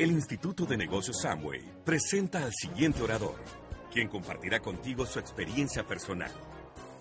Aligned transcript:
El 0.00 0.12
Instituto 0.12 0.64
de 0.64 0.78
Negocios 0.78 1.20
Samway 1.20 1.60
presenta 1.84 2.42
al 2.42 2.54
siguiente 2.54 3.02
orador, 3.02 3.34
quien 3.92 4.08
compartirá 4.08 4.58
contigo 4.58 5.04
su 5.04 5.18
experiencia 5.18 5.86
personal. 5.86 6.32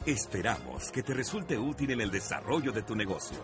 Esperamos 0.06 0.92
que 0.92 1.02
te 1.02 1.14
resulte 1.14 1.58
útil 1.58 1.92
en 1.92 2.02
el 2.02 2.12
desarrollo 2.12 2.74
de 2.74 2.82
tu 2.82 2.98
negocio. 2.98 3.38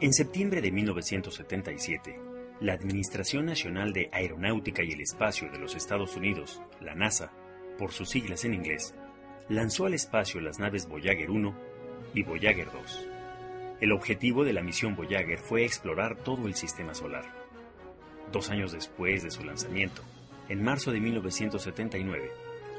En 0.00 0.12
septiembre 0.12 0.60
de 0.60 0.70
1977, 0.70 2.20
la 2.60 2.74
Administración 2.74 3.46
Nacional 3.46 3.94
de 3.94 4.10
Aeronáutica 4.12 4.82
y 4.84 4.90
el 4.90 5.00
Espacio 5.00 5.50
de 5.50 5.58
los 5.58 5.74
Estados 5.74 6.14
Unidos, 6.14 6.60
la 6.82 6.94
NASA, 6.94 7.32
por 7.78 7.92
sus 7.92 8.10
siglas 8.10 8.44
en 8.44 8.52
inglés, 8.52 8.94
lanzó 9.48 9.86
al 9.86 9.94
espacio 9.94 10.42
las 10.42 10.58
naves 10.58 10.86
Voyager 10.86 11.30
1 11.30 11.54
y 12.12 12.22
Voyager 12.22 12.70
2. 12.70 13.19
El 13.80 13.92
objetivo 13.92 14.44
de 14.44 14.52
la 14.52 14.62
misión 14.62 14.94
Voyager 14.94 15.38
fue 15.38 15.64
explorar 15.64 16.16
todo 16.22 16.46
el 16.46 16.54
sistema 16.54 16.94
solar. 16.94 17.24
Dos 18.30 18.50
años 18.50 18.72
después 18.72 19.22
de 19.22 19.30
su 19.30 19.42
lanzamiento, 19.42 20.02
en 20.50 20.62
marzo 20.62 20.92
de 20.92 21.00
1979, 21.00 22.30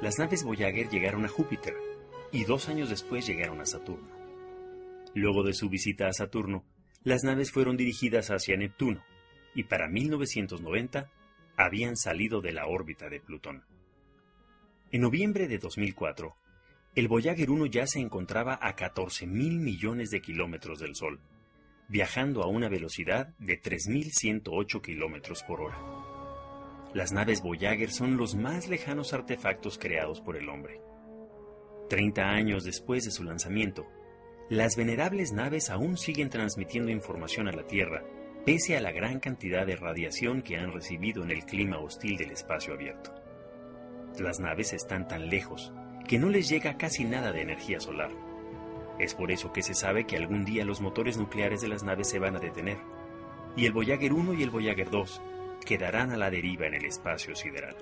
las 0.01 0.19
naves 0.19 0.43
Voyager 0.43 0.89
llegaron 0.89 1.25
a 1.25 1.27
Júpiter 1.27 1.75
y 2.31 2.43
dos 2.43 2.69
años 2.69 2.89
después 2.89 3.25
llegaron 3.25 3.59
a 3.61 3.65
Saturno. 3.65 4.07
Luego 5.15 5.43
de 5.43 5.53
su 5.53 5.69
visita 5.69 6.07
a 6.07 6.13
Saturno, 6.13 6.63
las 7.03 7.23
naves 7.23 7.51
fueron 7.51 7.77
dirigidas 7.77 8.29
hacia 8.29 8.55
Neptuno 8.55 9.03
y 9.55 9.63
para 9.63 9.87
1990 9.87 11.09
habían 11.57 11.97
salido 11.97 12.41
de 12.41 12.51
la 12.51 12.67
órbita 12.67 13.09
de 13.09 13.19
Plutón. 13.19 13.65
En 14.91 15.01
noviembre 15.01 15.47
de 15.47 15.57
2004, 15.57 16.35
el 16.93 17.07
Voyager 17.07 17.49
1 17.49 17.67
ya 17.67 17.87
se 17.87 17.99
encontraba 17.99 18.59
a 18.61 18.75
14 18.75 19.25
mil 19.25 19.59
millones 19.59 20.09
de 20.09 20.21
kilómetros 20.21 20.79
del 20.79 20.93
Sol, 20.93 21.21
viajando 21.87 22.43
a 22.43 22.47
una 22.47 22.67
velocidad 22.67 23.33
de 23.39 23.61
3.108 23.61 24.81
kilómetros 24.81 25.41
por 25.43 25.61
hora. 25.61 25.77
Las 26.93 27.13
naves 27.13 27.41
Voyager 27.41 27.91
son 27.91 28.17
los 28.17 28.35
más 28.35 28.67
lejanos 28.67 29.13
artefactos 29.13 29.77
creados 29.77 30.19
por 30.19 30.35
el 30.35 30.49
hombre. 30.49 30.81
Treinta 31.89 32.29
años 32.29 32.65
después 32.65 33.05
de 33.05 33.11
su 33.11 33.23
lanzamiento, 33.23 33.87
las 34.49 34.75
venerables 34.75 35.31
naves 35.31 35.69
aún 35.69 35.95
siguen 35.95 36.29
transmitiendo 36.29 36.91
información 36.91 37.47
a 37.47 37.53
la 37.53 37.65
Tierra, 37.65 38.03
pese 38.45 38.75
a 38.75 38.81
la 38.81 38.91
gran 38.91 39.21
cantidad 39.21 39.65
de 39.65 39.77
radiación 39.77 40.41
que 40.41 40.57
han 40.57 40.73
recibido 40.73 41.23
en 41.23 41.31
el 41.31 41.45
clima 41.45 41.79
hostil 41.79 42.17
del 42.17 42.31
espacio 42.31 42.73
abierto. 42.73 43.15
Las 44.19 44.41
naves 44.41 44.73
están 44.73 45.07
tan 45.07 45.29
lejos 45.29 45.71
que 46.11 46.19
no 46.19 46.27
les 46.27 46.49
llega 46.49 46.75
casi 46.75 47.05
nada 47.05 47.31
de 47.31 47.41
energía 47.41 47.79
solar. 47.79 48.11
Es 48.99 49.15
por 49.15 49.31
eso 49.31 49.53
que 49.53 49.61
se 49.61 49.73
sabe 49.73 50.05
que 50.05 50.17
algún 50.17 50.43
día 50.43 50.65
los 50.65 50.81
motores 50.81 51.17
nucleares 51.17 51.61
de 51.61 51.69
las 51.69 51.83
naves 51.83 52.09
se 52.09 52.19
van 52.19 52.35
a 52.35 52.39
detener, 52.39 52.79
y 53.55 53.65
el 53.65 53.71
Voyager 53.71 54.11
1 54.11 54.33
y 54.33 54.43
el 54.43 54.49
Voyager 54.49 54.89
2 54.89 55.21
quedarán 55.65 56.11
a 56.11 56.17
la 56.17 56.29
deriva 56.29 56.67
en 56.67 56.73
el 56.73 56.83
espacio 56.83 57.33
sideral. 57.33 57.77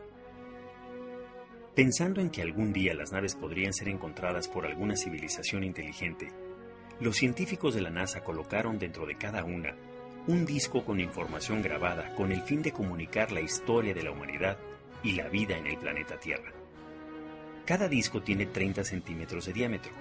Pensando 1.73 2.21
en 2.21 2.29
que 2.29 2.43
algún 2.43 2.71
día 2.71 2.93
las 2.93 3.11
naves 3.11 3.33
podrían 3.33 3.73
ser 3.73 3.89
encontradas 3.89 4.47
por 4.47 4.67
alguna 4.67 4.95
civilización 4.95 5.63
inteligente, 5.63 6.27
los 6.99 7.17
científicos 7.17 7.73
de 7.73 7.81
la 7.81 7.89
NASA 7.89 8.23
colocaron 8.23 8.77
dentro 8.77 9.07
de 9.07 9.15
cada 9.15 9.43
una 9.43 9.75
un 10.27 10.45
disco 10.45 10.85
con 10.85 10.99
información 10.99 11.63
grabada 11.63 12.13
con 12.13 12.31
el 12.31 12.43
fin 12.43 12.61
de 12.61 12.73
comunicar 12.73 13.31
la 13.31 13.41
historia 13.41 13.95
de 13.95 14.03
la 14.03 14.11
humanidad 14.11 14.59
y 15.01 15.13
la 15.13 15.29
vida 15.29 15.57
en 15.57 15.65
el 15.65 15.79
planeta 15.79 16.19
Tierra. 16.19 16.58
Cada 17.69 17.87
disco 17.87 18.23
tiene 18.23 18.47
30 18.47 18.83
centímetros 18.83 19.45
de 19.45 19.53
diámetro. 19.53 19.91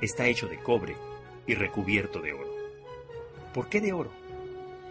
Está 0.00 0.26
hecho 0.26 0.48
de 0.48 0.58
cobre 0.58 0.96
y 1.46 1.54
recubierto 1.54 2.20
de 2.20 2.32
oro. 2.32 2.52
¿Por 3.54 3.68
qué 3.68 3.80
de 3.80 3.92
oro? 3.92 4.10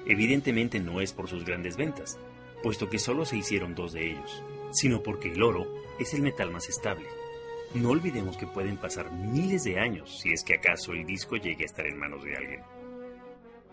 Evidentemente 0.06 0.80
no 0.80 1.02
es 1.02 1.12
por 1.12 1.28
sus 1.28 1.44
grandes 1.44 1.76
ventas, 1.76 2.18
puesto 2.64 2.90
que 2.90 3.00
solo 3.00 3.26
se 3.26 3.36
hicieron 3.36 3.76
dos 3.76 3.92
de 3.92 4.12
ellos, 4.12 4.42
sino 4.72 5.04
porque 5.04 5.34
el 5.34 5.44
oro 5.44 5.68
es 6.00 6.14
el 6.14 6.22
metal 6.22 6.52
más 6.52 6.70
estable. 6.70 7.06
No 7.74 7.90
olvidemos 7.90 8.38
que 8.38 8.48
pueden 8.48 8.78
pasar 8.78 9.12
miles 9.12 9.66
de 9.66 9.78
años 9.78 10.22
si 10.22 10.32
es 10.32 10.46
que 10.46 10.54
acaso 10.54 10.94
el 10.94 11.06
disco 11.06 11.36
llegue 11.36 11.64
a 11.64 11.66
estar 11.66 11.86
en 11.86 12.00
manos 12.00 12.24
de 12.24 12.34
alguien. 12.34 12.62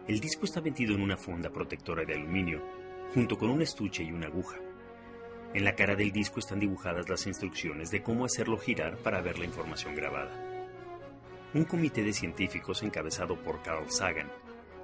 El 0.09 0.19
disco 0.19 0.47
está 0.47 0.61
metido 0.61 0.97
en 0.97 1.03
una 1.03 1.17
funda 1.17 1.49
protectora 1.49 2.05
de 2.05 2.15
aluminio, 2.15 2.61
junto 3.15 3.39
con 3.39 3.51
un 3.51 3.63
estuche 3.63 4.03
y 4.03 4.11
una 4.11 4.27
aguja. 4.27 4.59
En 5.57 5.65
la 5.65 5.75
cara 5.75 5.97
del 5.97 6.13
disco 6.13 6.39
están 6.39 6.61
dibujadas 6.61 7.09
las 7.09 7.27
instrucciones 7.27 7.91
de 7.91 8.03
cómo 8.03 8.27
hacerlo 8.27 8.59
girar 8.59 8.99
para 8.99 9.23
ver 9.23 9.39
la 9.39 9.47
información 9.47 9.95
grabada. 9.95 10.31
Un 11.55 11.65
comité 11.65 12.05
de 12.05 12.13
científicos 12.13 12.83
encabezado 12.83 13.43
por 13.43 13.63
Carl 13.63 13.91
Sagan 13.91 14.31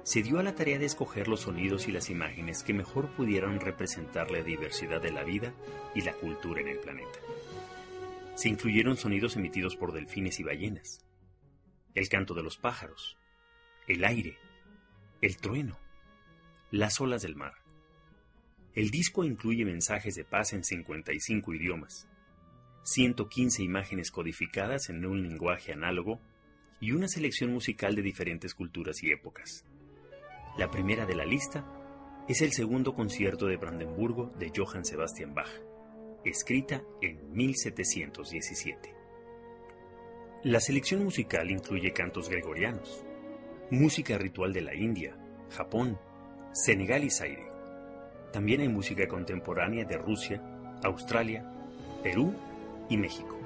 se 0.01 0.23
dio 0.23 0.39
a 0.39 0.43
la 0.43 0.55
tarea 0.55 0.79
de 0.79 0.87
escoger 0.87 1.27
los 1.27 1.41
sonidos 1.41 1.87
y 1.87 1.91
las 1.91 2.09
imágenes 2.09 2.63
que 2.63 2.73
mejor 2.73 3.11
pudieran 3.11 3.59
representar 3.59 4.31
la 4.31 4.41
diversidad 4.41 4.99
de 4.99 5.11
la 5.11 5.23
vida 5.23 5.53
y 5.93 6.01
la 6.01 6.13
cultura 6.13 6.61
en 6.61 6.69
el 6.69 6.79
planeta. 6.79 7.19
Se 8.33 8.49
incluyeron 8.49 8.97
sonidos 8.97 9.35
emitidos 9.35 9.75
por 9.75 9.93
delfines 9.93 10.39
y 10.39 10.43
ballenas, 10.43 11.05
el 11.93 12.09
canto 12.09 12.33
de 12.33 12.41
los 12.41 12.57
pájaros, 12.57 13.15
el 13.87 14.03
aire, 14.03 14.39
el 15.21 15.37
trueno, 15.37 15.77
las 16.71 16.99
olas 16.99 17.21
del 17.21 17.35
mar, 17.35 17.62
el 18.75 18.89
disco 18.89 19.23
incluye 19.23 19.65
mensajes 19.65 20.15
de 20.15 20.23
paz 20.23 20.53
en 20.53 20.63
55 20.63 21.53
idiomas, 21.53 22.07
115 22.83 23.61
imágenes 23.61 24.09
codificadas 24.09 24.89
en 24.89 25.05
un 25.05 25.21
lenguaje 25.21 25.73
análogo 25.73 26.19
y 26.79 26.91
una 26.91 27.07
selección 27.07 27.51
musical 27.51 27.95
de 27.95 28.01
diferentes 28.01 28.55
culturas 28.55 29.03
y 29.03 29.11
épocas. 29.11 29.63
La 30.57 30.71
primera 30.71 31.05
de 31.05 31.15
la 31.15 31.23
lista 31.23 31.65
es 32.27 32.41
el 32.41 32.51
segundo 32.51 32.95
concierto 32.95 33.45
de 33.45 33.57
Brandenburgo 33.57 34.33
de 34.39 34.51
Johann 34.55 34.85
Sebastian 34.85 35.35
Bach, 35.35 35.51
escrita 36.25 36.81
en 37.01 37.31
1717. 37.31 38.95
La 40.43 40.59
selección 40.59 41.03
musical 41.03 41.51
incluye 41.51 41.93
cantos 41.93 42.27
gregorianos, 42.27 43.05
música 43.69 44.17
ritual 44.17 44.51
de 44.51 44.61
la 44.61 44.75
India, 44.75 45.15
Japón, 45.51 45.99
Senegal 46.53 47.03
y 47.03 47.11
Zaire, 47.11 47.52
también 48.33 48.61
hay 48.61 48.67
música 48.67 49.07
contemporánea 49.07 49.85
de 49.85 49.95
Rusia, 49.95 50.41
Australia, 50.83 51.45
Perú 52.01 52.33
y 52.89 52.97
México. 52.97 53.37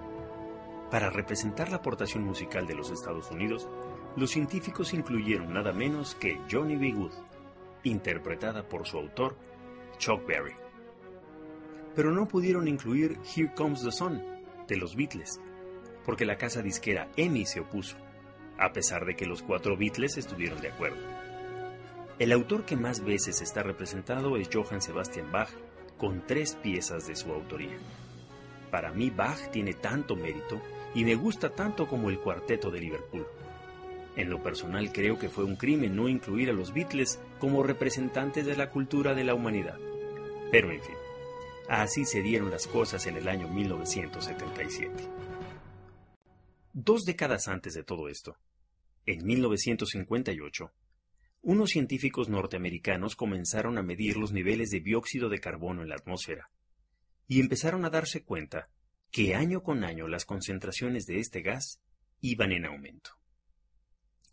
Para 0.90 1.10
representar 1.10 1.70
la 1.70 1.78
aportación 1.78 2.24
musical 2.24 2.66
de 2.66 2.74
los 2.74 2.90
Estados 2.90 3.30
Unidos, 3.30 3.68
los 4.16 4.32
científicos 4.32 4.94
incluyeron 4.94 5.54
nada 5.54 5.74
menos 5.74 6.16
que 6.16 6.40
Johnny 6.50 6.78
B. 6.78 6.94
Good, 6.94 7.12
interpretada 7.84 8.68
por 8.68 8.88
su 8.88 8.98
autor, 8.98 9.36
Chuck 9.98 10.26
Berry. 10.26 10.54
Pero 11.94 12.12
no 12.12 12.26
pudieron 12.26 12.70
incluir 12.70 13.20
Here 13.36 13.52
Comes 13.56 13.84
the 13.84 13.92
Sun, 13.92 14.24
de 14.68 14.78
los 14.78 14.96
Beatles, 14.96 15.42
porque 16.06 16.26
la 16.26 16.38
casa 16.38 16.62
disquera 16.62 17.10
EMI 17.18 17.46
se 17.46 17.60
opuso, 17.60 17.98
a 18.58 18.72
pesar 18.72 19.06
de 19.06 19.18
que 19.18 19.26
los 19.26 19.44
cuatro 19.44 19.76
Beatles 19.76 20.18
estuvieron 20.18 20.62
de 20.62 20.70
acuerdo. 20.70 21.17
El 22.20 22.32
autor 22.32 22.66
que 22.66 22.76
más 22.76 23.04
veces 23.04 23.42
está 23.42 23.62
representado 23.62 24.38
es 24.38 24.50
Johann 24.52 24.82
Sebastian 24.82 25.32
Bach, 25.32 25.52
con 26.00 26.26
tres 26.26 26.56
piezas 26.56 27.06
de 27.08 27.16
su 27.16 27.32
autoría. 27.32 27.78
Para 28.72 28.92
mí 28.92 29.12
Bach 29.12 29.52
tiene 29.52 29.76
tanto 29.76 30.16
mérito 30.16 30.60
y 30.96 31.06
me 31.06 31.14
gusta 31.14 31.54
tanto 31.54 31.88
como 31.88 32.10
el 32.10 32.20
cuarteto 32.20 32.72
de 32.72 32.80
Liverpool. 32.80 33.28
En 34.16 34.32
lo 34.32 34.42
personal 34.42 34.92
creo 34.92 35.20
que 35.20 35.30
fue 35.30 35.44
un 35.44 35.58
crimen 35.58 35.96
no 35.96 36.10
incluir 36.10 36.50
a 36.50 36.54
los 36.54 36.74
Beatles 36.74 37.20
como 37.40 37.62
representantes 37.62 38.48
de 38.48 38.58
la 38.58 38.72
cultura 38.72 39.14
de 39.14 39.24
la 39.24 39.36
humanidad. 39.36 39.78
Pero 40.52 40.72
en 40.72 40.82
fin, 40.82 40.96
así 41.70 42.04
se 42.04 42.24
dieron 42.24 42.50
las 42.50 42.66
cosas 42.66 43.06
en 43.06 43.18
el 43.18 43.28
año 43.28 43.48
1977. 43.48 44.92
Dos 46.74 47.06
décadas 47.06 47.48
antes 47.48 47.76
de 47.76 47.84
todo 47.84 48.10
esto, 48.10 48.38
en 49.06 49.24
1958, 49.24 50.72
unos 51.42 51.70
científicos 51.72 52.30
norteamericanos 52.30 53.16
comenzaron 53.16 53.78
a 53.78 53.84
medir 53.84 54.18
los 54.18 54.32
niveles 54.32 54.70
de 54.70 54.82
dióxido 54.82 55.30
de 55.30 55.40
carbono 55.40 55.82
en 55.82 55.90
la 55.90 55.96
atmósfera 55.96 56.50
y 57.28 57.40
empezaron 57.40 57.86
a 57.86 57.90
darse 57.90 58.24
cuenta 58.24 58.70
que 59.12 59.36
año 59.36 59.64
con 59.64 59.84
año 59.84 60.08
las 60.08 60.26
concentraciones 60.26 61.06
de 61.06 61.20
este 61.20 61.42
gas 61.42 61.82
iban 62.22 62.52
en 62.52 62.66
aumento. 62.66 63.12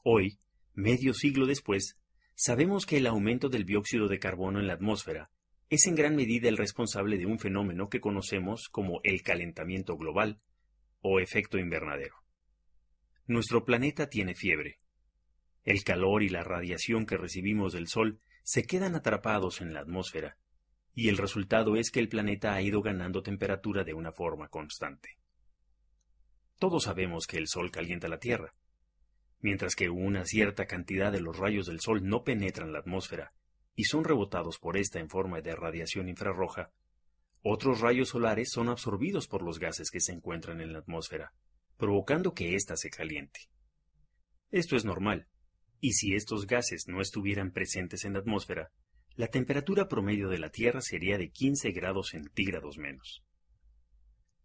Hoy, 0.03 0.39
medio 0.75 1.15
siglo 1.15 1.47
después, 1.47 1.99
sabemos 2.35 2.87
que 2.87 2.99
el 2.99 3.06
aumento 3.06 3.49
del 3.49 3.65
dióxido 3.65 4.09
de 4.09 4.19
carbono 4.19 4.61
en 4.61 4.67
la 4.67 4.75
atmósfera 4.75 5.31
es 5.71 5.87
en 5.87 5.95
gran 5.95 6.15
medida 6.15 6.49
el 6.49 6.56
responsable 6.56 7.19
de 7.19 7.27
un 7.27 7.39
fenómeno 7.39 7.89
que 7.89 8.01
conocemos 8.01 8.69
como 8.69 9.01
el 9.03 9.23
calentamiento 9.23 9.97
global 9.97 10.41
o 11.01 11.21
efecto 11.21 11.59
invernadero. 11.59 12.17
Nuestro 13.27 13.65
planeta 13.65 14.09
tiene 14.09 14.35
fiebre, 14.35 14.79
el 15.64 15.82
calor 15.82 16.22
y 16.22 16.28
la 16.28 16.44
radiación 16.44 17.06
que 17.06 17.16
recibimos 17.16 17.72
del 17.72 17.88
Sol 17.88 18.20
se 18.43 18.64
quedan 18.64 18.94
atrapados 18.94 19.61
en 19.61 19.72
la 19.72 19.81
atmósfera, 19.81 20.37
y 20.94 21.08
el 21.08 21.16
resultado 21.16 21.76
es 21.76 21.90
que 21.90 22.00
el 22.00 22.08
planeta 22.08 22.55
ha 22.55 22.62
ido 22.62 22.82
ganando 22.82 23.22
temperatura 23.22 23.82
de 23.82 23.94
una 23.94 24.12
forma 24.12 24.49
constante. 24.49 25.19
Todos 26.58 26.84
sabemos 26.84 27.26
que 27.26 27.38
el 27.38 27.49
Sol 27.49 27.70
calienta 27.70 28.08
la 28.08 28.19
Tierra. 28.19 28.55
Mientras 29.40 29.75
que 29.75 29.90
una 29.90 30.25
cierta 30.25 30.66
cantidad 30.66 31.11
de 31.11 31.20
los 31.20 31.37
rayos 31.37 31.67
del 31.67 31.81
Sol 31.81 32.06
no 32.06 32.22
penetran 32.25 32.72
la 32.72 32.78
atmósfera 32.78 33.32
y 33.75 33.84
son 33.84 34.05
rebotados 34.05 34.58
por 34.58 34.76
esta 34.76 35.00
en 35.00 35.08
forma 35.08 35.40
de 35.40 35.56
radiación 35.56 36.08
infrarroja, 36.08 36.70
otros 37.43 37.81
rayos 37.81 38.10
solares 38.10 38.50
son 38.50 38.69
absorbidos 38.69 39.26
por 39.26 39.43
los 39.43 39.58
gases 39.58 39.90
que 39.90 40.00
se 40.00 40.12
encuentran 40.12 40.60
en 40.60 40.72
la 40.72 40.78
atmósfera, 40.78 41.34
provocando 41.76 42.32
que 42.32 42.55
ésta 42.55 42.76
se 42.76 42.88
caliente. 42.88 43.40
Esto 44.50 44.76
es 44.76 44.84
normal, 44.84 45.26
y 45.84 45.92
si 45.92 46.14
estos 46.14 46.46
gases 46.46 46.88
no 46.88 47.02
estuvieran 47.02 47.50
presentes 47.50 48.06
en 48.06 48.14
la 48.14 48.20
atmósfera, 48.20 48.70
la 49.16 49.26
temperatura 49.26 49.86
promedio 49.86 50.31
de 50.31 50.38
la 50.38 50.48
Tierra 50.48 50.81
sería 50.81 51.19
de 51.19 51.28
15 51.28 51.72
grados 51.72 52.08
centígrados 52.12 52.78
menos. 52.78 53.22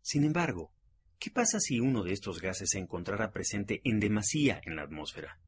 Sin 0.01 0.25
embargo, 0.25 0.73
¿qué 1.17 1.31
pasa 1.31 1.61
si 1.61 1.79
uno 1.79 2.03
de 2.03 2.11
estos 2.11 2.41
gases 2.41 2.71
se 2.71 2.79
encontrara 2.79 3.31
presente 3.31 3.79
en 3.85 4.01
demasía 4.01 4.59
en 4.65 4.75
la 4.75 4.81
atmósfera? 4.81 5.39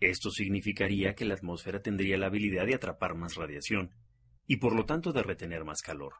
Esto 0.00 0.32
significaría 0.32 1.14
que 1.14 1.24
la 1.24 1.34
atmósfera 1.34 1.80
tendría 1.82 2.18
la 2.18 2.26
habilidad 2.26 2.66
de 2.66 2.74
atrapar 2.74 3.14
más 3.14 3.36
radiación 3.36 3.94
y 4.48 4.56
por 4.56 4.74
lo 4.74 4.86
tanto 4.86 5.12
de 5.12 5.22
retener 5.22 5.64
más 5.64 5.82
calor. 5.82 6.14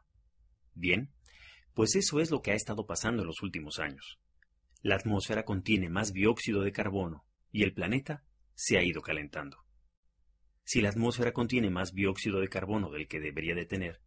Bien, 0.75 1.11
pues 1.73 1.97
eso 1.97 2.21
es 2.21 2.31
lo 2.31 2.41
que 2.41 2.51
ha 2.51 2.55
estado 2.55 2.85
pasando 2.85 3.23
en 3.23 3.27
los 3.27 3.41
últimos 3.41 3.79
años. 3.79 4.17
La 4.81 4.95
atmósfera 4.95 5.43
contiene 5.43 5.89
más 5.89 6.13
dióxido 6.13 6.61
de 6.61 6.71
carbono 6.71 7.25
y 7.51 7.63
el 7.63 7.73
planeta 7.73 8.23
se 8.55 8.77
ha 8.77 8.83
ido 8.83 9.01
calentando. 9.01 9.63
Si 10.63 10.81
la 10.81 10.89
atmósfera 10.89 11.33
contiene 11.33 11.69
más 11.69 11.93
dióxido 11.93 12.39
de 12.39 12.47
carbono 12.47 12.89
del 12.89 13.07
que 13.07 13.19
debería 13.19 13.55
de 13.55 13.65
tener, 13.65 14.01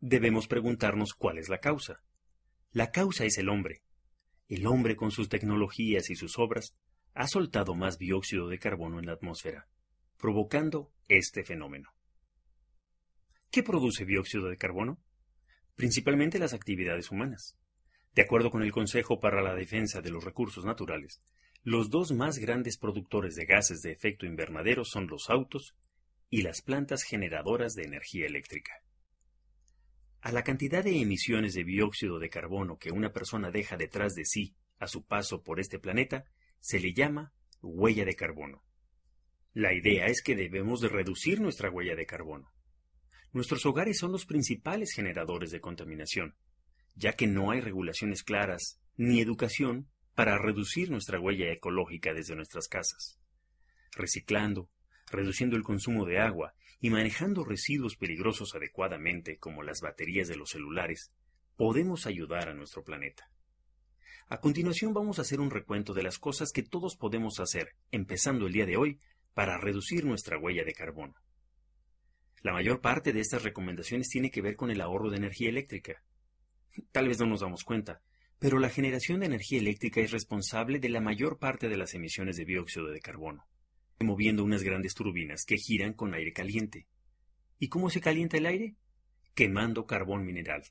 debemos 0.00 0.48
preguntarnos 0.48 1.14
cuál 1.14 1.38
es 1.38 1.48
la 1.48 1.58
causa. 1.58 2.02
La 2.72 2.90
causa 2.90 3.24
es 3.24 3.38
el 3.38 3.48
hombre. 3.48 3.82
El 4.48 4.66
hombre 4.66 4.96
con 4.96 5.10
sus 5.12 5.28
tecnologías 5.28 6.10
y 6.10 6.16
sus 6.16 6.38
obras 6.38 6.74
ha 7.14 7.26
soltado 7.28 7.74
más 7.74 7.98
dióxido 7.98 8.48
de 8.48 8.58
carbono 8.58 8.98
en 8.98 9.06
la 9.06 9.12
atmósfera, 9.12 9.68
provocando 10.16 10.92
este 11.08 11.44
fenómeno. 11.44 11.90
¿Qué 13.50 13.62
produce 13.62 14.04
dióxido 14.04 14.48
de 14.48 14.56
carbono? 14.56 15.00
Principalmente 15.74 16.38
las 16.38 16.54
actividades 16.54 17.10
humanas. 17.10 17.56
De 18.14 18.22
acuerdo 18.22 18.50
con 18.50 18.62
el 18.62 18.72
Consejo 18.72 19.20
para 19.20 19.42
la 19.42 19.54
Defensa 19.54 20.00
de 20.00 20.10
los 20.10 20.24
Recursos 20.24 20.64
Naturales, 20.64 21.22
los 21.62 21.90
dos 21.90 22.12
más 22.12 22.38
grandes 22.38 22.78
productores 22.78 23.34
de 23.34 23.44
gases 23.44 23.82
de 23.82 23.92
efecto 23.92 24.24
invernadero 24.24 24.84
son 24.84 25.06
los 25.06 25.28
autos 25.28 25.74
y 26.30 26.42
las 26.42 26.62
plantas 26.62 27.02
generadoras 27.02 27.74
de 27.74 27.82
energía 27.82 28.26
eléctrica. 28.26 28.72
A 30.22 30.32
la 30.32 30.42
cantidad 30.42 30.82
de 30.82 31.00
emisiones 31.00 31.54
de 31.54 31.64
dióxido 31.64 32.18
de 32.18 32.30
carbono 32.30 32.78
que 32.78 32.92
una 32.92 33.12
persona 33.12 33.50
deja 33.50 33.76
detrás 33.76 34.14
de 34.14 34.24
sí 34.24 34.54
a 34.78 34.86
su 34.86 35.04
paso 35.04 35.42
por 35.42 35.60
este 35.60 35.78
planeta, 35.78 36.24
se 36.60 36.80
le 36.80 36.94
llama 36.94 37.34
huella 37.60 38.04
de 38.04 38.14
carbono. 38.14 38.64
La 39.52 39.74
idea 39.74 40.06
es 40.06 40.22
que 40.22 40.36
debemos 40.36 40.80
de 40.80 40.88
reducir 40.88 41.40
nuestra 41.40 41.70
huella 41.70 41.94
de 41.94 42.06
carbono. 42.06 42.52
Nuestros 43.32 43.66
hogares 43.66 43.98
son 43.98 44.12
los 44.12 44.24
principales 44.24 44.92
generadores 44.92 45.50
de 45.50 45.60
contaminación, 45.60 46.36
ya 46.94 47.12
que 47.12 47.26
no 47.26 47.50
hay 47.50 47.60
regulaciones 47.60 48.22
claras 48.22 48.80
ni 48.96 49.20
educación 49.20 49.88
para 50.20 50.36
reducir 50.36 50.90
nuestra 50.90 51.18
huella 51.18 51.50
ecológica 51.50 52.12
desde 52.12 52.36
nuestras 52.36 52.68
casas. 52.68 53.18
Reciclando, 53.92 54.68
reduciendo 55.10 55.56
el 55.56 55.62
consumo 55.62 56.04
de 56.04 56.18
agua 56.18 56.52
y 56.78 56.90
manejando 56.90 57.42
residuos 57.42 57.96
peligrosos 57.96 58.54
adecuadamente 58.54 59.38
como 59.38 59.62
las 59.62 59.80
baterías 59.80 60.28
de 60.28 60.36
los 60.36 60.50
celulares, 60.50 61.10
podemos 61.56 62.04
ayudar 62.04 62.50
a 62.50 62.52
nuestro 62.52 62.84
planeta. 62.84 63.30
A 64.28 64.40
continuación 64.40 64.92
vamos 64.92 65.18
a 65.18 65.22
hacer 65.22 65.40
un 65.40 65.50
recuento 65.50 65.94
de 65.94 66.02
las 66.02 66.18
cosas 66.18 66.52
que 66.52 66.64
todos 66.64 66.96
podemos 66.96 67.40
hacer, 67.40 67.74
empezando 67.90 68.46
el 68.46 68.52
día 68.52 68.66
de 68.66 68.76
hoy, 68.76 69.00
para 69.32 69.56
reducir 69.56 70.04
nuestra 70.04 70.36
huella 70.36 70.64
de 70.64 70.74
carbono. 70.74 71.14
La 72.42 72.52
mayor 72.52 72.82
parte 72.82 73.14
de 73.14 73.20
estas 73.20 73.42
recomendaciones 73.42 74.10
tiene 74.10 74.30
que 74.30 74.42
ver 74.42 74.56
con 74.56 74.70
el 74.70 74.82
ahorro 74.82 75.08
de 75.08 75.16
energía 75.16 75.48
eléctrica. 75.48 76.04
Tal 76.92 77.08
vez 77.08 77.18
no 77.18 77.24
nos 77.24 77.40
damos 77.40 77.64
cuenta, 77.64 78.02
pero 78.40 78.58
la 78.58 78.70
generación 78.70 79.20
de 79.20 79.26
energía 79.26 79.60
eléctrica 79.60 80.00
es 80.00 80.10
responsable 80.10 80.80
de 80.80 80.88
la 80.88 81.02
mayor 81.02 81.38
parte 81.38 81.68
de 81.68 81.76
las 81.76 81.94
emisiones 81.94 82.36
de 82.36 82.46
dióxido 82.46 82.88
de 82.88 83.00
carbono, 83.00 83.46
moviendo 84.00 84.42
unas 84.42 84.62
grandes 84.62 84.94
turbinas 84.94 85.44
que 85.44 85.58
giran 85.58 85.92
con 85.92 86.14
aire 86.14 86.32
caliente. 86.32 86.86
¿Y 87.58 87.68
cómo 87.68 87.90
se 87.90 88.00
calienta 88.00 88.38
el 88.38 88.46
aire? 88.46 88.76
Quemando 89.34 89.86
carbón 89.86 90.24
mineral. 90.24 90.64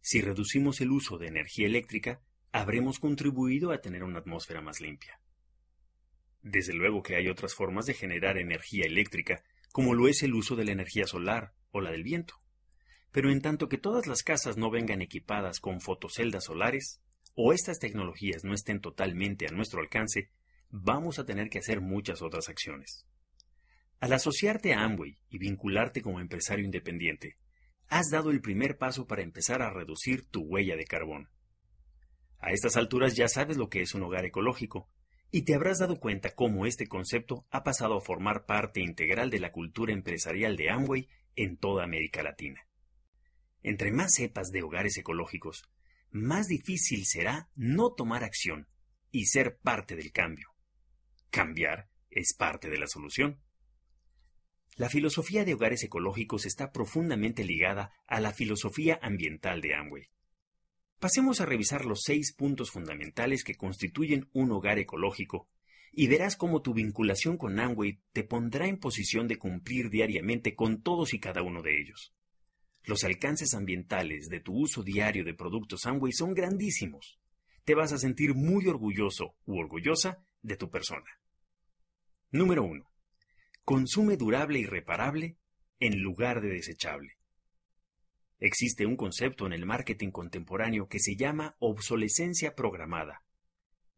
Si 0.00 0.20
reducimos 0.20 0.80
el 0.80 0.90
uso 0.90 1.18
de 1.18 1.28
energía 1.28 1.66
eléctrica, 1.66 2.20
habremos 2.50 2.98
contribuido 2.98 3.70
a 3.70 3.80
tener 3.80 4.02
una 4.02 4.18
atmósfera 4.18 4.60
más 4.60 4.80
limpia. 4.80 5.20
Desde 6.42 6.72
luego 6.72 7.04
que 7.04 7.14
hay 7.14 7.28
otras 7.28 7.54
formas 7.54 7.86
de 7.86 7.94
generar 7.94 8.38
energía 8.38 8.86
eléctrica, 8.86 9.44
como 9.70 9.94
lo 9.94 10.08
es 10.08 10.24
el 10.24 10.34
uso 10.34 10.56
de 10.56 10.64
la 10.64 10.72
energía 10.72 11.06
solar 11.06 11.52
o 11.70 11.80
la 11.80 11.92
del 11.92 12.02
viento. 12.02 12.40
Pero 13.12 13.30
en 13.30 13.40
tanto 13.40 13.68
que 13.68 13.78
todas 13.78 14.06
las 14.06 14.22
casas 14.22 14.56
no 14.56 14.70
vengan 14.70 15.02
equipadas 15.02 15.60
con 15.60 15.80
fotoceldas 15.80 16.44
solares, 16.44 17.00
o 17.34 17.52
estas 17.52 17.78
tecnologías 17.78 18.44
no 18.44 18.54
estén 18.54 18.80
totalmente 18.80 19.46
a 19.46 19.50
nuestro 19.50 19.80
alcance, 19.80 20.30
vamos 20.70 21.18
a 21.18 21.24
tener 21.24 21.48
que 21.48 21.58
hacer 21.58 21.80
muchas 21.80 22.22
otras 22.22 22.48
acciones. 22.48 23.06
Al 24.00 24.12
asociarte 24.12 24.74
a 24.74 24.84
Amway 24.84 25.18
y 25.28 25.38
vincularte 25.38 26.02
como 26.02 26.20
empresario 26.20 26.64
independiente, 26.64 27.36
has 27.88 28.10
dado 28.10 28.30
el 28.30 28.40
primer 28.40 28.76
paso 28.76 29.06
para 29.06 29.22
empezar 29.22 29.62
a 29.62 29.70
reducir 29.70 30.26
tu 30.28 30.42
huella 30.42 30.76
de 30.76 30.84
carbón. 30.84 31.30
A 32.38 32.52
estas 32.52 32.76
alturas 32.76 33.16
ya 33.16 33.28
sabes 33.28 33.56
lo 33.56 33.68
que 33.68 33.82
es 33.82 33.94
un 33.94 34.02
hogar 34.02 34.24
ecológico, 34.24 34.88
y 35.30 35.42
te 35.42 35.54
habrás 35.54 35.78
dado 35.78 35.98
cuenta 35.98 36.34
cómo 36.34 36.66
este 36.66 36.86
concepto 36.86 37.46
ha 37.50 37.64
pasado 37.64 37.96
a 37.96 38.00
formar 38.00 38.46
parte 38.46 38.80
integral 38.80 39.30
de 39.30 39.40
la 39.40 39.52
cultura 39.52 39.92
empresarial 39.92 40.56
de 40.56 40.70
Amway 40.70 41.08
en 41.36 41.56
toda 41.56 41.84
América 41.84 42.22
Latina. 42.22 42.67
Entre 43.62 43.92
más 43.92 44.14
sepas 44.14 44.50
de 44.50 44.62
hogares 44.62 44.96
ecológicos, 44.96 45.64
más 46.10 46.46
difícil 46.46 47.04
será 47.04 47.50
no 47.54 47.92
tomar 47.92 48.24
acción 48.24 48.68
y 49.10 49.26
ser 49.26 49.58
parte 49.58 49.96
del 49.96 50.12
cambio. 50.12 50.48
Cambiar 51.30 51.88
es 52.10 52.34
parte 52.34 52.70
de 52.70 52.78
la 52.78 52.86
solución. 52.86 53.40
La 54.76 54.88
filosofía 54.88 55.44
de 55.44 55.54
hogares 55.54 55.82
ecológicos 55.82 56.46
está 56.46 56.70
profundamente 56.72 57.44
ligada 57.44 57.92
a 58.06 58.20
la 58.20 58.32
filosofía 58.32 58.98
ambiental 59.02 59.60
de 59.60 59.74
Amway. 59.74 60.08
Pasemos 61.00 61.40
a 61.40 61.46
revisar 61.46 61.84
los 61.84 62.02
seis 62.02 62.32
puntos 62.32 62.70
fundamentales 62.70 63.44
que 63.44 63.54
constituyen 63.54 64.28
un 64.32 64.50
hogar 64.52 64.78
ecológico 64.78 65.48
y 65.92 66.06
verás 66.06 66.36
cómo 66.36 66.62
tu 66.62 66.74
vinculación 66.74 67.36
con 67.36 67.58
Amway 67.58 68.00
te 68.12 68.24
pondrá 68.24 68.68
en 68.68 68.78
posición 68.78 69.26
de 69.28 69.38
cumplir 69.38 69.90
diariamente 69.90 70.54
con 70.54 70.82
todos 70.82 71.14
y 71.14 71.20
cada 71.20 71.42
uno 71.42 71.62
de 71.62 71.80
ellos. 71.80 72.14
Los 72.84 73.04
alcances 73.04 73.54
ambientales 73.54 74.28
de 74.28 74.40
tu 74.40 74.54
uso 74.54 74.82
diario 74.82 75.24
de 75.24 75.34
productos 75.34 75.86
Amway 75.86 76.12
son 76.12 76.34
grandísimos. 76.34 77.18
Te 77.64 77.74
vas 77.74 77.92
a 77.92 77.98
sentir 77.98 78.34
muy 78.34 78.66
orgulloso 78.66 79.34
u 79.44 79.58
orgullosa 79.58 80.24
de 80.42 80.56
tu 80.56 80.70
persona. 80.70 81.10
Número 82.30 82.64
1. 82.64 82.90
Consume 83.64 84.16
durable 84.16 84.58
y 84.58 84.66
reparable 84.66 85.36
en 85.80 86.00
lugar 86.00 86.40
de 86.40 86.48
desechable. 86.48 87.18
Existe 88.40 88.86
un 88.86 88.96
concepto 88.96 89.46
en 89.46 89.52
el 89.52 89.66
marketing 89.66 90.10
contemporáneo 90.10 90.88
que 90.88 91.00
se 91.00 91.16
llama 91.16 91.56
obsolescencia 91.58 92.54
programada. 92.54 93.22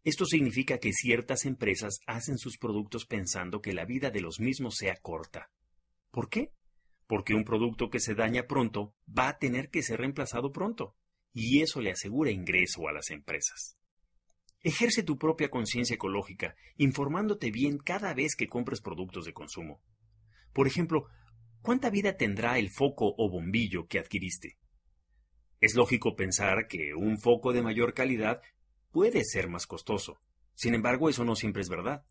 Esto 0.02 0.24
significa 0.24 0.78
que 0.78 0.92
ciertas 0.92 1.44
empresas 1.44 2.00
hacen 2.06 2.38
sus 2.38 2.56
productos 2.56 3.04
pensando 3.04 3.60
que 3.60 3.74
la 3.74 3.84
vida 3.84 4.10
de 4.10 4.22
los 4.22 4.40
mismos 4.40 4.76
sea 4.76 4.96
corta. 4.96 5.50
¿Por 6.10 6.30
qué? 6.30 6.52
Porque 7.10 7.34
un 7.34 7.42
producto 7.42 7.90
que 7.90 7.98
se 7.98 8.14
daña 8.14 8.46
pronto 8.46 8.94
va 9.08 9.30
a 9.30 9.38
tener 9.38 9.68
que 9.68 9.82
ser 9.82 9.98
reemplazado 9.98 10.52
pronto, 10.52 10.94
y 11.32 11.60
eso 11.60 11.80
le 11.80 11.90
asegura 11.90 12.30
ingreso 12.30 12.86
a 12.86 12.92
las 12.92 13.10
empresas. 13.10 13.76
Ejerce 14.60 15.02
tu 15.02 15.18
propia 15.18 15.50
conciencia 15.50 15.94
ecológica, 15.94 16.54
informándote 16.76 17.50
bien 17.50 17.78
cada 17.78 18.14
vez 18.14 18.36
que 18.36 18.46
compres 18.46 18.80
productos 18.80 19.24
de 19.24 19.32
consumo. 19.32 19.82
Por 20.52 20.68
ejemplo, 20.68 21.08
¿cuánta 21.62 21.90
vida 21.90 22.16
tendrá 22.16 22.60
el 22.60 22.70
foco 22.70 23.12
o 23.18 23.28
bombillo 23.28 23.88
que 23.88 23.98
adquiriste? 23.98 24.58
Es 25.58 25.74
lógico 25.74 26.14
pensar 26.14 26.68
que 26.68 26.94
un 26.94 27.18
foco 27.18 27.52
de 27.52 27.62
mayor 27.62 27.92
calidad 27.92 28.40
puede 28.92 29.24
ser 29.24 29.48
más 29.48 29.66
costoso. 29.66 30.20
Sin 30.54 30.74
embargo, 30.74 31.08
eso 31.08 31.24
no 31.24 31.34
siempre 31.34 31.62
es 31.62 31.68
verdad. 31.68 32.04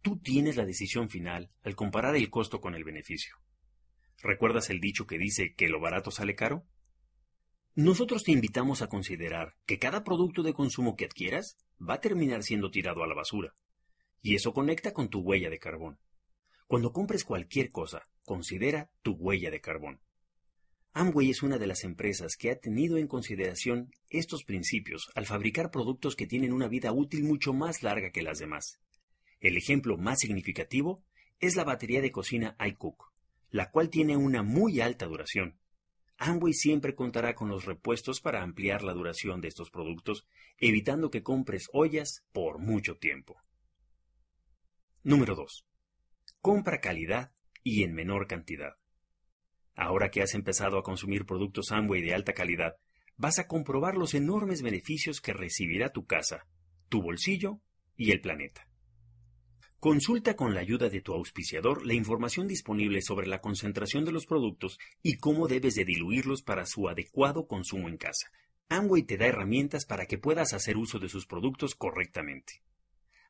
Tú 0.00 0.18
tienes 0.18 0.56
la 0.56 0.64
decisión 0.64 1.10
final 1.10 1.50
al 1.64 1.76
comparar 1.76 2.16
el 2.16 2.30
costo 2.30 2.62
con 2.62 2.74
el 2.74 2.84
beneficio. 2.84 3.36
¿Recuerdas 4.20 4.70
el 4.70 4.80
dicho 4.80 5.06
que 5.06 5.18
dice 5.18 5.54
que 5.54 5.68
lo 5.68 5.80
barato 5.80 6.10
sale 6.10 6.34
caro? 6.34 6.66
Nosotros 7.74 8.24
te 8.24 8.32
invitamos 8.32 8.82
a 8.82 8.88
considerar 8.88 9.54
que 9.64 9.78
cada 9.78 10.02
producto 10.02 10.42
de 10.42 10.54
consumo 10.54 10.96
que 10.96 11.04
adquieras 11.04 11.56
va 11.80 11.94
a 11.94 12.00
terminar 12.00 12.42
siendo 12.42 12.72
tirado 12.72 13.04
a 13.04 13.06
la 13.06 13.14
basura. 13.14 13.54
Y 14.20 14.34
eso 14.34 14.52
conecta 14.52 14.92
con 14.92 15.08
tu 15.08 15.20
huella 15.20 15.48
de 15.48 15.60
carbón. 15.60 16.00
Cuando 16.66 16.92
compres 16.92 17.22
cualquier 17.22 17.70
cosa, 17.70 18.08
considera 18.24 18.90
tu 19.02 19.12
huella 19.12 19.52
de 19.52 19.60
carbón. 19.60 20.00
Amway 20.92 21.30
es 21.30 21.44
una 21.44 21.58
de 21.58 21.68
las 21.68 21.84
empresas 21.84 22.36
que 22.36 22.50
ha 22.50 22.58
tenido 22.58 22.98
en 22.98 23.06
consideración 23.06 23.92
estos 24.10 24.42
principios 24.42 25.10
al 25.14 25.26
fabricar 25.26 25.70
productos 25.70 26.16
que 26.16 26.26
tienen 26.26 26.52
una 26.52 26.66
vida 26.66 26.90
útil 26.90 27.22
mucho 27.22 27.52
más 27.52 27.84
larga 27.84 28.10
que 28.10 28.22
las 28.22 28.38
demás. 28.38 28.80
El 29.38 29.56
ejemplo 29.56 29.96
más 29.96 30.18
significativo 30.18 31.04
es 31.38 31.54
la 31.54 31.62
batería 31.62 32.00
de 32.00 32.10
cocina 32.10 32.56
iCook, 32.66 33.07
la 33.50 33.70
cual 33.70 33.90
tiene 33.90 34.16
una 34.16 34.42
muy 34.42 34.80
alta 34.80 35.06
duración. 35.06 35.58
Amway 36.18 36.52
siempre 36.52 36.94
contará 36.94 37.34
con 37.34 37.48
los 37.48 37.64
repuestos 37.64 38.20
para 38.20 38.42
ampliar 38.42 38.82
la 38.82 38.92
duración 38.92 39.40
de 39.40 39.48
estos 39.48 39.70
productos, 39.70 40.26
evitando 40.58 41.10
que 41.10 41.22
compres 41.22 41.68
ollas 41.72 42.24
por 42.32 42.58
mucho 42.58 42.96
tiempo. 42.96 43.40
Número 45.04 45.36
2. 45.36 45.64
Compra 46.40 46.80
calidad 46.80 47.32
y 47.62 47.84
en 47.84 47.94
menor 47.94 48.26
cantidad. 48.26 48.74
Ahora 49.76 50.10
que 50.10 50.22
has 50.22 50.34
empezado 50.34 50.76
a 50.76 50.82
consumir 50.82 51.24
productos 51.24 51.70
Amway 51.70 52.02
de 52.02 52.14
alta 52.14 52.34
calidad, 52.34 52.76
vas 53.16 53.38
a 53.38 53.46
comprobar 53.46 53.96
los 53.96 54.14
enormes 54.14 54.62
beneficios 54.62 55.20
que 55.20 55.32
recibirá 55.32 55.90
tu 55.90 56.04
casa, 56.04 56.46
tu 56.88 57.00
bolsillo 57.00 57.60
y 57.96 58.10
el 58.10 58.20
planeta. 58.20 58.67
Consulta 59.80 60.34
con 60.34 60.54
la 60.54 60.60
ayuda 60.60 60.88
de 60.88 61.00
tu 61.00 61.14
auspiciador 61.14 61.86
la 61.86 61.94
información 61.94 62.48
disponible 62.48 63.00
sobre 63.00 63.28
la 63.28 63.40
concentración 63.40 64.04
de 64.04 64.10
los 64.10 64.26
productos 64.26 64.76
y 65.04 65.18
cómo 65.18 65.46
debes 65.46 65.76
de 65.76 65.84
diluirlos 65.84 66.42
para 66.42 66.66
su 66.66 66.88
adecuado 66.88 67.46
consumo 67.46 67.88
en 67.88 67.96
casa. 67.96 68.28
Amway 68.68 69.04
te 69.04 69.16
da 69.16 69.26
herramientas 69.26 69.86
para 69.86 70.06
que 70.06 70.18
puedas 70.18 70.52
hacer 70.52 70.76
uso 70.76 70.98
de 70.98 71.08
sus 71.08 71.26
productos 71.26 71.76
correctamente. 71.76 72.54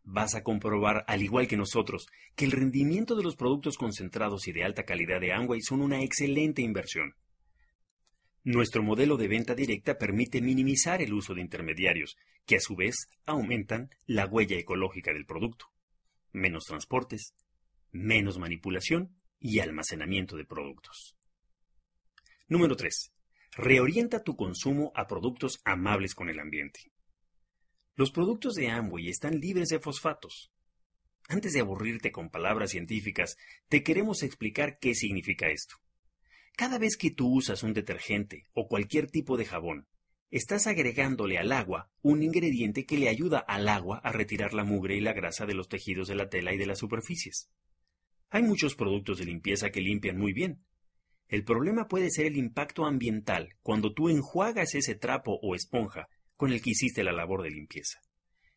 Vas 0.05 0.35
a 0.35 0.43
comprobar, 0.43 1.05
al 1.07 1.23
igual 1.23 1.49
que 1.49 1.59
nosotros, 1.59 2.07
que 2.35 2.47
el 2.47 2.53
rendimiento 2.53 3.15
de 3.15 3.25
los 3.25 3.37
productos 3.37 3.77
concentrados 3.77 4.49
y 4.49 4.53
de 4.53 4.65
alta 4.65 4.85
calidad 4.85 5.21
de 5.21 5.35
Amway 5.35 5.61
son 5.61 5.83
una 5.83 6.03
excelente 6.03 6.63
inversión. 6.63 7.15
Nuestro 8.43 8.83
modelo 8.83 9.19
de 9.19 9.29
venta 9.29 9.55
directa 9.55 9.99
permite 9.99 10.41
minimizar 10.41 11.03
el 11.03 11.13
uso 11.13 11.35
de 11.35 11.43
intermediarios, 11.43 12.17
que 12.47 12.57
a 12.57 12.61
su 12.61 12.75
vez 12.75 12.97
aumentan 13.27 13.91
la 14.07 14.25
huella 14.25 14.57
ecológica 14.57 15.13
del 15.13 15.27
producto 15.27 15.67
menos 16.33 16.65
transportes, 16.65 17.35
menos 17.91 18.39
manipulación 18.39 19.17
y 19.41 19.61
almacenamiento 19.61 20.37
de 20.37 20.45
productos. 20.45 21.17
Número 22.49 22.77
3. 22.77 23.13
Reorienta 23.53 24.23
tu 24.23 24.37
consumo 24.37 24.93
a 24.95 25.07
productos 25.07 25.61
amables 25.65 26.15
con 26.15 26.29
el 26.29 26.39
ambiente. 26.39 26.93
Los 27.95 28.11
productos 28.11 28.55
de 28.55 28.69
Amway 28.69 29.09
están 29.09 29.41
libres 29.41 29.69
de 29.69 29.81
fosfatos. 29.81 30.53
Antes 31.29 31.53
de 31.53 31.61
aburrirte 31.61 32.11
con 32.11 32.31
palabras 32.31 32.71
científicas, 32.71 33.37
te 33.69 33.83
queremos 33.83 34.23
explicar 34.23 34.79
qué 34.79 34.95
significa 34.95 35.49
esto. 35.49 35.77
Cada 36.57 36.79
vez 36.79 36.97
que 36.97 37.11
tú 37.11 37.29
usas 37.35 37.63
un 37.63 37.75
detergente 37.75 38.47
o 38.53 38.67
cualquier 38.67 39.11
tipo 39.11 39.37
de 39.37 39.45
jabón, 39.45 39.89
estás 40.31 40.67
agregándole 40.67 41.39
al 41.39 41.53
agua 41.53 41.91
un 42.03 42.23
ingrediente 42.23 42.85
que 42.85 42.99
le 42.99 43.09
ayuda 43.09 43.39
al 43.39 43.69
agua 43.69 43.99
a 44.05 44.13
retirar 44.13 44.53
la 44.53 44.65
mugre 44.65 44.97
y 44.97 45.01
la 45.01 45.15
grasa 45.15 45.47
de 45.47 45.55
los 45.55 45.69
tejidos 45.69 46.09
de 46.09 46.15
la 46.15 46.29
tela 46.29 46.53
y 46.53 46.59
de 46.59 46.67
las 46.67 46.79
superficies. 46.79 47.51
Hay 48.31 48.43
muchos 48.43 48.75
productos 48.75 49.19
de 49.19 49.25
limpieza 49.25 49.71
que 49.71 49.81
limpian 49.81 50.19
muy 50.19 50.33
bien. 50.33 50.63
El 51.29 51.45
problema 51.45 51.89
puede 51.89 52.11
ser 52.11 52.27
el 52.27 52.37
impacto 52.37 52.85
ambiental 52.85 53.57
cuando 53.63 53.95
tú 53.95 54.09
enjuagas 54.09 54.75
ese 54.75 54.95
trapo 54.95 55.39
o 55.43 55.55
esponja 55.55 56.09
con 56.37 56.53
el 56.53 56.61
que 56.61 56.71
hiciste 56.71 57.03
la 57.03 57.13
labor 57.13 57.43
de 57.43 57.51
limpieza. 57.51 58.01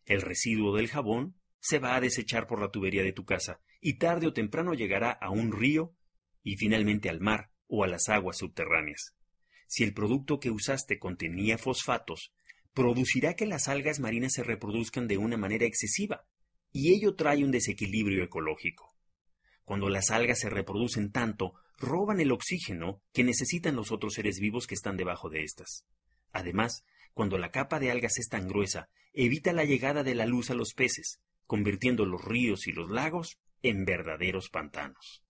El 0.05 0.21
residuo 0.21 0.75
del 0.75 0.89
jabón 0.89 1.35
se 1.59 1.79
va 1.79 1.95
a 1.95 2.01
desechar 2.01 2.47
por 2.47 2.59
la 2.59 2.71
tubería 2.71 3.03
de 3.03 3.13
tu 3.13 3.23
casa 3.23 3.61
y 3.79 3.97
tarde 3.97 4.27
o 4.27 4.33
temprano 4.33 4.73
llegará 4.73 5.11
a 5.11 5.29
un 5.29 5.51
río 5.51 5.93
y 6.43 6.57
finalmente 6.57 7.09
al 7.09 7.21
mar 7.21 7.51
o 7.67 7.83
a 7.83 7.87
las 7.87 8.09
aguas 8.09 8.37
subterráneas 8.37 9.15
si 9.71 9.85
el 9.85 9.93
producto 9.93 10.37
que 10.37 10.51
usaste 10.51 10.99
contenía 10.99 11.57
fosfatos, 11.57 12.33
producirá 12.73 13.35
que 13.35 13.45
las 13.45 13.69
algas 13.69 14.01
marinas 14.01 14.33
se 14.33 14.43
reproduzcan 14.43 15.07
de 15.07 15.17
una 15.17 15.37
manera 15.37 15.65
excesiva, 15.65 16.25
y 16.73 16.93
ello 16.93 17.15
trae 17.15 17.45
un 17.45 17.51
desequilibrio 17.51 18.21
ecológico. 18.21 18.93
Cuando 19.63 19.87
las 19.87 20.11
algas 20.11 20.39
se 20.39 20.49
reproducen 20.49 21.13
tanto, 21.13 21.53
roban 21.77 22.19
el 22.19 22.33
oxígeno 22.33 23.01
que 23.13 23.23
necesitan 23.23 23.77
los 23.77 23.93
otros 23.93 24.15
seres 24.15 24.41
vivos 24.41 24.67
que 24.67 24.75
están 24.75 24.97
debajo 24.97 25.29
de 25.29 25.43
estas. 25.43 25.85
Además, 26.33 26.83
cuando 27.13 27.37
la 27.37 27.51
capa 27.51 27.79
de 27.79 27.91
algas 27.91 28.19
es 28.19 28.27
tan 28.27 28.49
gruesa, 28.49 28.89
evita 29.13 29.53
la 29.53 29.63
llegada 29.63 30.03
de 30.03 30.15
la 30.15 30.25
luz 30.25 30.51
a 30.51 30.53
los 30.53 30.73
peces, 30.73 31.21
convirtiendo 31.47 32.05
los 32.05 32.25
ríos 32.25 32.67
y 32.67 32.73
los 32.73 32.91
lagos 32.91 33.39
en 33.63 33.85
verdaderos 33.85 34.49
pantanos. 34.49 35.23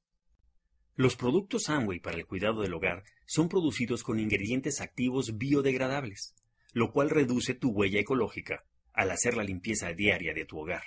Los 1.02 1.16
productos 1.16 1.68
Amway 1.68 2.00
para 2.00 2.18
el 2.18 2.28
cuidado 2.28 2.62
del 2.62 2.76
hogar 2.76 3.04
son 3.26 3.50
producidos 3.50 4.04
con 4.04 4.20
ingredientes 4.20 4.82
activos 4.82 5.40
biodegradables, 5.40 6.36
lo 6.74 6.92
cual 6.92 7.10
reduce 7.10 7.56
tu 7.56 7.72
huella 7.72 8.00
ecológica 8.00 8.66
al 8.94 9.10
hacer 9.10 9.36
la 9.36 9.44
limpieza 9.44 9.92
diaria 9.94 10.36
de 10.36 10.46
tu 10.46 10.60
hogar. 10.60 10.84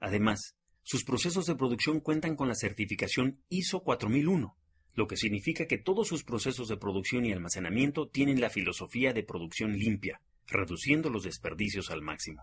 Además, 0.00 0.54
sus 0.82 1.02
procesos 1.02 1.46
de 1.46 1.54
producción 1.54 2.00
cuentan 2.00 2.36
con 2.36 2.48
la 2.48 2.54
certificación 2.54 3.42
ISO 3.48 3.80
4001, 3.80 4.54
lo 4.92 5.06
que 5.06 5.16
significa 5.16 5.66
que 5.66 5.78
todos 5.78 6.08
sus 6.08 6.24
procesos 6.24 6.68
de 6.68 6.76
producción 6.76 7.24
y 7.24 7.32
almacenamiento 7.32 8.06
tienen 8.06 8.42
la 8.42 8.50
filosofía 8.50 9.14
de 9.14 9.22
producción 9.22 9.78
limpia, 9.78 10.20
reduciendo 10.46 11.08
los 11.08 11.22
desperdicios 11.22 11.90
al 11.90 12.02
máximo. 12.02 12.42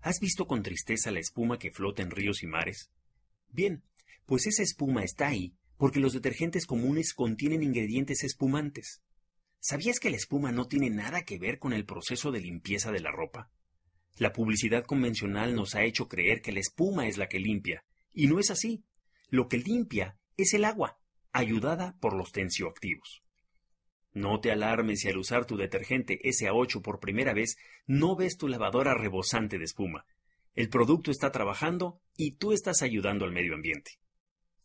¿Has 0.00 0.18
visto 0.18 0.48
con 0.48 0.64
tristeza 0.64 1.12
la 1.12 1.20
espuma 1.20 1.56
que 1.60 1.70
flota 1.70 2.02
en 2.02 2.10
ríos 2.10 2.42
y 2.42 2.48
mares? 2.48 2.90
Bien, 3.48 3.84
pues 4.26 4.48
esa 4.48 4.64
espuma 4.64 5.04
está 5.04 5.28
ahí 5.28 5.54
porque 5.80 5.98
los 5.98 6.12
detergentes 6.12 6.66
comunes 6.66 7.14
contienen 7.14 7.62
ingredientes 7.62 8.22
espumantes. 8.22 9.00
¿Sabías 9.60 9.98
que 9.98 10.10
la 10.10 10.16
espuma 10.16 10.52
no 10.52 10.68
tiene 10.68 10.90
nada 10.90 11.22
que 11.22 11.38
ver 11.38 11.58
con 11.58 11.72
el 11.72 11.86
proceso 11.86 12.30
de 12.30 12.38
limpieza 12.38 12.92
de 12.92 13.00
la 13.00 13.10
ropa? 13.10 13.50
La 14.18 14.34
publicidad 14.34 14.84
convencional 14.84 15.54
nos 15.54 15.74
ha 15.74 15.84
hecho 15.84 16.06
creer 16.06 16.42
que 16.42 16.52
la 16.52 16.60
espuma 16.60 17.08
es 17.08 17.16
la 17.16 17.30
que 17.30 17.38
limpia, 17.38 17.82
y 18.12 18.26
no 18.26 18.38
es 18.38 18.50
así. 18.50 18.84
Lo 19.30 19.48
que 19.48 19.56
limpia 19.56 20.18
es 20.36 20.52
el 20.52 20.66
agua, 20.66 20.98
ayudada 21.32 21.96
por 21.98 22.14
los 22.14 22.30
tensioactivos. 22.30 23.22
No 24.12 24.38
te 24.38 24.52
alarmes 24.52 25.00
si 25.00 25.08
al 25.08 25.16
usar 25.16 25.46
tu 25.46 25.56
detergente 25.56 26.20
SA8 26.22 26.82
por 26.82 27.00
primera 27.00 27.32
vez 27.32 27.56
no 27.86 28.16
ves 28.16 28.36
tu 28.36 28.48
lavadora 28.48 28.92
rebosante 28.92 29.56
de 29.56 29.64
espuma. 29.64 30.04
El 30.54 30.68
producto 30.68 31.10
está 31.10 31.32
trabajando 31.32 32.02
y 32.18 32.32
tú 32.32 32.52
estás 32.52 32.82
ayudando 32.82 33.24
al 33.24 33.32
medio 33.32 33.54
ambiente. 33.54 33.92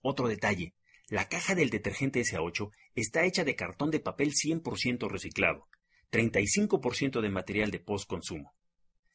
Otro 0.02 0.28
detalle, 0.28 0.74
la 1.08 1.30
caja 1.30 1.54
del 1.54 1.70
detergente 1.70 2.22
SA8 2.22 2.72
está 2.96 3.26
hecha 3.26 3.44
de 3.44 3.56
cartón 3.56 3.92
de 3.92 4.00
papel 4.00 4.34
100% 4.34 5.10
reciclado, 5.10 5.68
35% 6.12 7.22
de 7.22 7.30
material 7.30 7.72
de 7.72 7.80
postconsumo. 7.80 8.56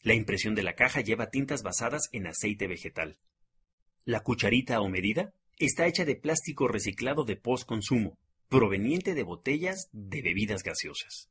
La 0.02 0.14
impresión 0.14 0.54
de 0.54 0.62
la 0.62 0.74
caja 0.74 1.00
lleva 1.00 1.30
tintas 1.30 1.62
basadas 1.62 2.08
en 2.12 2.26
aceite 2.26 2.68
vegetal. 2.68 3.18
La 4.04 4.20
cucharita 4.20 4.80
o 4.80 4.88
medida 4.88 5.34
está 5.58 5.86
hecha 5.86 6.04
de 6.04 6.16
plástico 6.16 6.68
reciclado 6.68 7.24
de 7.24 7.36
postconsumo, 7.36 8.18
proveniente 8.48 9.14
de 9.14 9.22
botellas 9.24 9.88
de 9.92 10.22
bebidas 10.22 10.62
gaseosas. 10.62 11.28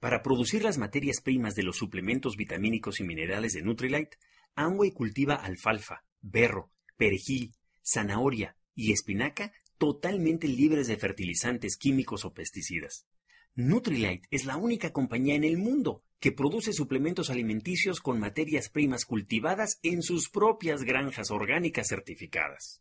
Para 0.00 0.22
producir 0.22 0.62
las 0.62 0.78
materias 0.78 1.20
primas 1.20 1.54
de 1.54 1.62
los 1.62 1.76
suplementos 1.76 2.36
vitamínicos 2.36 3.00
y 3.00 3.04
minerales 3.04 3.52
de 3.52 3.62
Nutrilite, 3.62 4.16
Amway 4.54 4.92
cultiva 4.92 5.34
alfalfa, 5.34 6.04
berro, 6.20 6.70
perejil, 6.96 7.54
zanahoria, 7.82 8.56
y 8.78 8.92
espinaca 8.92 9.52
totalmente 9.76 10.46
libres 10.46 10.86
de 10.86 10.96
fertilizantes 10.96 11.76
químicos 11.76 12.24
o 12.24 12.32
pesticidas. 12.32 13.08
Nutrilite 13.56 14.28
es 14.30 14.44
la 14.44 14.56
única 14.56 14.92
compañía 14.92 15.34
en 15.34 15.42
el 15.42 15.58
mundo 15.58 16.04
que 16.20 16.30
produce 16.30 16.72
suplementos 16.72 17.28
alimenticios 17.28 17.98
con 17.98 18.20
materias 18.20 18.68
primas 18.68 19.04
cultivadas 19.04 19.80
en 19.82 20.00
sus 20.00 20.30
propias 20.30 20.84
granjas 20.84 21.32
orgánicas 21.32 21.88
certificadas. 21.88 22.80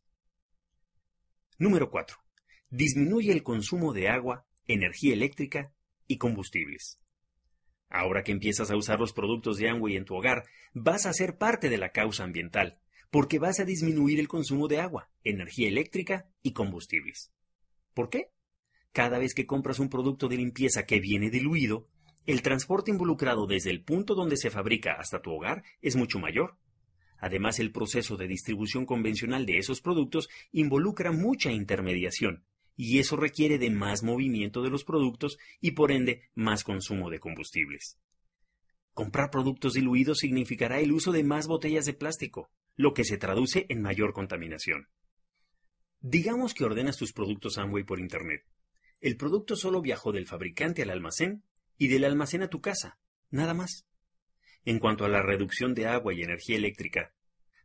Número 1.57 1.89
4. 1.89 2.15
Disminuye 2.69 3.31
el 3.31 3.41
consumo 3.41 3.91
de 3.91 4.09
agua, 4.09 4.45
energía 4.67 5.15
eléctrica 5.15 5.73
y 6.05 6.19
combustibles. 6.19 6.99
Ahora 7.89 8.21
que 8.21 8.33
empiezas 8.33 8.69
a 8.69 8.77
usar 8.77 8.99
los 8.99 9.13
productos 9.13 9.57
de 9.57 9.69
Amway 9.69 9.95
en 9.95 10.05
tu 10.05 10.13
hogar, 10.13 10.43
vas 10.73 11.07
a 11.07 11.13
ser 11.13 11.39
parte 11.39 11.69
de 11.69 11.79
la 11.79 11.89
causa 11.89 12.23
ambiental 12.23 12.79
porque 13.09 13.39
vas 13.39 13.59
a 13.59 13.65
disminuir 13.65 14.19
el 14.19 14.27
consumo 14.27 14.67
de 14.67 14.79
agua, 14.79 15.09
energía 15.23 15.67
eléctrica 15.67 16.29
y 16.41 16.53
combustibles. 16.53 17.31
¿Por 17.93 18.09
qué? 18.09 18.31
Cada 18.91 19.17
vez 19.19 19.33
que 19.33 19.45
compras 19.45 19.79
un 19.79 19.89
producto 19.89 20.27
de 20.27 20.37
limpieza 20.37 20.85
que 20.85 20.99
viene 20.99 21.29
diluido, 21.29 21.87
el 22.25 22.41
transporte 22.41 22.91
involucrado 22.91 23.47
desde 23.47 23.69
el 23.69 23.83
punto 23.83 24.15
donde 24.15 24.37
se 24.37 24.49
fabrica 24.49 24.93
hasta 24.93 25.21
tu 25.21 25.31
hogar 25.31 25.63
es 25.81 25.95
mucho 25.95 26.19
mayor. 26.19 26.57
Además, 27.19 27.59
el 27.59 27.71
proceso 27.71 28.17
de 28.17 28.27
distribución 28.27 28.85
convencional 28.85 29.45
de 29.45 29.57
esos 29.57 29.81
productos 29.81 30.29
involucra 30.51 31.11
mucha 31.11 31.51
intermediación, 31.51 32.43
y 32.75 32.99
eso 32.99 33.15
requiere 33.15 33.57
de 33.57 33.71
más 33.71 34.03
movimiento 34.03 34.61
de 34.61 34.69
los 34.69 34.83
productos 34.83 35.39
y 35.59 35.71
por 35.71 35.91
ende 35.91 36.29
más 36.35 36.63
consumo 36.63 37.09
de 37.09 37.19
combustibles. 37.19 37.97
Comprar 38.93 39.31
productos 39.31 39.73
diluidos 39.73 40.19
significará 40.19 40.79
el 40.79 40.91
uso 40.91 41.11
de 41.11 41.23
más 41.23 41.47
botellas 41.47 41.85
de 41.85 41.93
plástico, 41.93 42.51
lo 42.77 42.93
que 42.93 43.03
se 43.03 43.17
traduce 43.17 43.65
en 43.69 43.81
mayor 43.81 44.13
contaminación. 44.13 44.87
Digamos 45.99 46.53
que 46.53 46.63
ordenas 46.63 46.95
tus 46.95 47.11
productos 47.11 47.57
Amway 47.57 47.83
por 47.83 47.99
Internet. 47.99 48.45
El 49.01 49.17
producto 49.17 49.55
solo 49.55 49.81
viajó 49.81 50.11
del 50.11 50.27
fabricante 50.27 50.83
al 50.83 50.91
almacén 50.91 51.43
y 51.77 51.87
del 51.87 52.05
almacén 52.05 52.43
a 52.43 52.49
tu 52.49 52.61
casa, 52.61 52.99
nada 53.31 53.53
más. 53.53 53.87
En 54.63 54.79
cuanto 54.79 55.05
a 55.05 55.09
la 55.09 55.23
reducción 55.23 55.73
de 55.73 55.87
agua 55.87 56.13
y 56.13 56.21
energía 56.21 56.55
eléctrica, 56.55 57.13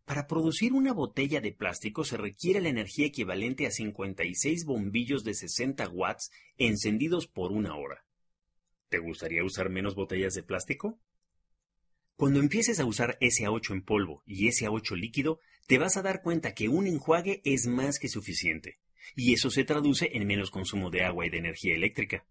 Para 0.05 0.27
producir 0.27 0.73
una 0.73 0.93
botella 0.93 1.41
de 1.41 1.53
plástico 1.53 2.03
se 2.03 2.17
requiere 2.17 2.61
la 2.61 2.69
energía 2.69 3.07
equivalente 3.07 3.69
a 3.69 3.71
56 3.71 4.65
bombillos 4.65 5.23
de 5.23 5.33
60 5.33 5.89
watts 5.91 6.33
encendidos 6.59 7.29
por 7.29 7.53
una 7.53 7.77
hora. 7.77 8.05
¿Te 8.89 8.99
gustaría 8.99 9.45
usar 9.45 9.71
menos 9.71 9.95
botellas 9.95 10.35
de 10.35 10.43
plástico? 10.43 10.99
Cuando 12.23 12.39
empieces 12.39 12.79
a 12.79 12.85
usar 12.85 13.19
SA8 13.19 13.73
en 13.73 13.83
polvo 13.83 14.23
y 14.27 14.47
SA8 14.47 14.95
líquido, 14.95 15.41
te 15.67 15.79
vas 15.79 15.97
a 15.97 16.03
dar 16.03 16.23
cuenta 16.23 16.55
que 16.55 16.69
un 16.69 16.87
enjuague 16.87 17.43
es 17.45 17.67
más 17.67 17.99
que 17.99 18.07
suficiente, 18.07 18.79
y 19.17 19.33
eso 19.33 19.51
se 19.51 19.65
traduce 19.65 20.09
en 20.13 20.29
menos 20.29 20.53
consumo 20.53 20.89
de 20.91 21.03
agua 21.03 21.27
y 21.27 21.31
de 21.31 21.39
energía 21.39 21.75
eléctrica. 21.75 22.25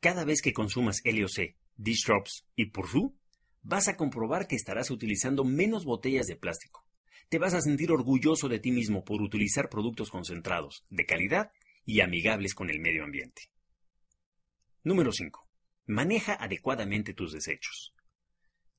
Cada 0.00 0.24
vez 0.24 0.42
que 0.42 0.52
consumas 0.52 1.00
LOC, 1.04 1.54
Dish 1.76 2.06
Drops 2.06 2.44
y 2.56 2.70
Pursu, 2.72 3.16
vas 3.62 3.86
a 3.86 3.96
comprobar 3.96 4.48
que 4.48 4.56
estarás 4.56 4.90
utilizando 4.90 5.44
menos 5.44 5.84
botellas 5.84 6.26
de 6.26 6.34
plástico. 6.34 6.84
Te 7.28 7.38
vas 7.38 7.54
a 7.54 7.60
sentir 7.60 7.92
orgulloso 7.92 8.48
de 8.48 8.58
ti 8.58 8.72
mismo 8.72 9.04
por 9.04 9.22
utilizar 9.22 9.68
productos 9.68 10.10
concentrados, 10.10 10.84
de 10.90 11.06
calidad 11.06 11.52
y 11.86 12.00
amigables 12.00 12.52
con 12.52 12.68
el 12.68 12.80
medio 12.80 13.04
ambiente. 13.04 13.42
Número 14.82 15.12
5. 15.12 15.46
Maneja 15.86 16.34
adecuadamente 16.34 17.14
tus 17.14 17.32
desechos. 17.32 17.94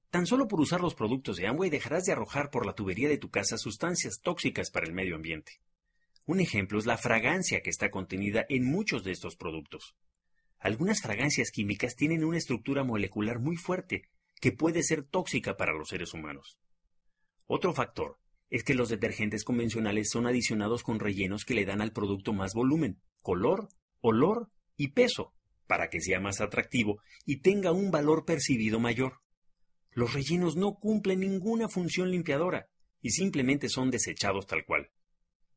Tan 0.10 0.26
solo 0.26 0.48
por 0.48 0.60
usar 0.60 0.82
los 0.82 0.96
productos 0.96 1.38
de 1.38 1.48
Amway 1.48 1.70
dejarás 1.70 2.06
de 2.06 2.12
arrojar 2.12 2.50
por 2.50 2.66
la 2.66 2.74
tubería 2.74 3.10
de 3.10 3.20
tu 3.20 3.30
casa 3.30 3.58
sustancias 3.58 4.22
tóxicas 4.22 4.72
para 4.72 4.88
el 4.88 4.94
medio 4.94 5.16
ambiente. 5.16 5.62
Un 6.26 6.40
ejemplo 6.40 6.80
es 6.80 6.86
la 6.86 6.98
fragancia 6.98 7.62
que 7.62 7.70
está 7.70 7.92
contenida 7.92 8.46
en 8.50 8.64
muchos 8.64 9.04
de 9.04 9.12
estos 9.12 9.36
productos. 9.36 9.96
Algunas 10.58 11.02
fragancias 11.02 11.52
químicas 11.52 11.96
tienen 11.96 12.24
una 12.24 12.38
estructura 12.38 12.84
molecular 12.84 13.40
muy 13.40 13.56
fuerte 13.56 14.10
que 14.42 14.52
puede 14.52 14.84
ser 14.84 15.04
tóxica 15.04 15.58
para 15.58 15.74
los 15.74 15.90
seres 15.90 16.14
humanos. 16.14 16.58
Otro 17.46 17.74
factor 17.74 18.18
es 18.50 18.64
que 18.64 18.74
los 18.74 18.90
detergentes 18.90 19.44
convencionales 19.44 20.10
son 20.10 20.26
adicionados 20.26 20.84
con 20.84 21.00
rellenos 21.00 21.46
que 21.46 21.54
le 21.54 21.66
dan 21.66 21.82
al 21.82 21.94
producto 21.94 22.34
más 22.34 22.54
volumen, 22.54 23.00
color, 23.22 23.70
olor 24.02 24.50
y 24.76 24.90
peso, 24.90 25.34
para 25.68 25.90
que 25.90 26.02
sea 26.02 26.20
más 26.20 26.42
atractivo 26.42 27.02
y 27.26 27.42
tenga 27.42 27.72
un 27.72 27.92
valor 27.92 28.26
percibido 28.26 28.80
mayor. 28.80 29.20
Los 29.92 30.14
rellenos 30.14 30.56
no 30.56 30.76
cumplen 30.76 31.22
ninguna 31.22 31.68
función 31.68 32.12
limpiadora 32.12 32.68
y 33.02 33.12
simplemente 33.12 33.70
son 33.70 33.92
desechados 33.92 34.46
tal 34.48 34.66
cual. 34.66 34.92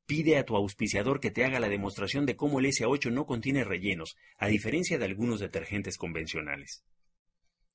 Pide 0.06 0.36
a 0.36 0.44
tu 0.44 0.56
auspiciador 0.56 1.20
que 1.20 1.30
te 1.30 1.44
haga 1.44 1.60
la 1.60 1.68
demostración 1.68 2.26
de 2.26 2.36
cómo 2.36 2.58
el 2.58 2.66
SA8 2.66 3.12
no 3.12 3.26
contiene 3.26 3.64
rellenos, 3.64 4.16
a 4.36 4.48
diferencia 4.48 4.98
de 4.98 5.04
algunos 5.04 5.40
detergentes 5.40 5.96
convencionales. 5.96 6.84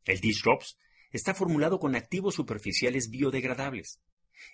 El 0.05 0.19
Dish 0.19 0.41
Drops 0.43 0.77
está 1.11 1.33
formulado 1.33 1.79
con 1.79 1.95
activos 1.95 2.35
superficiales 2.35 3.09
biodegradables. 3.09 4.01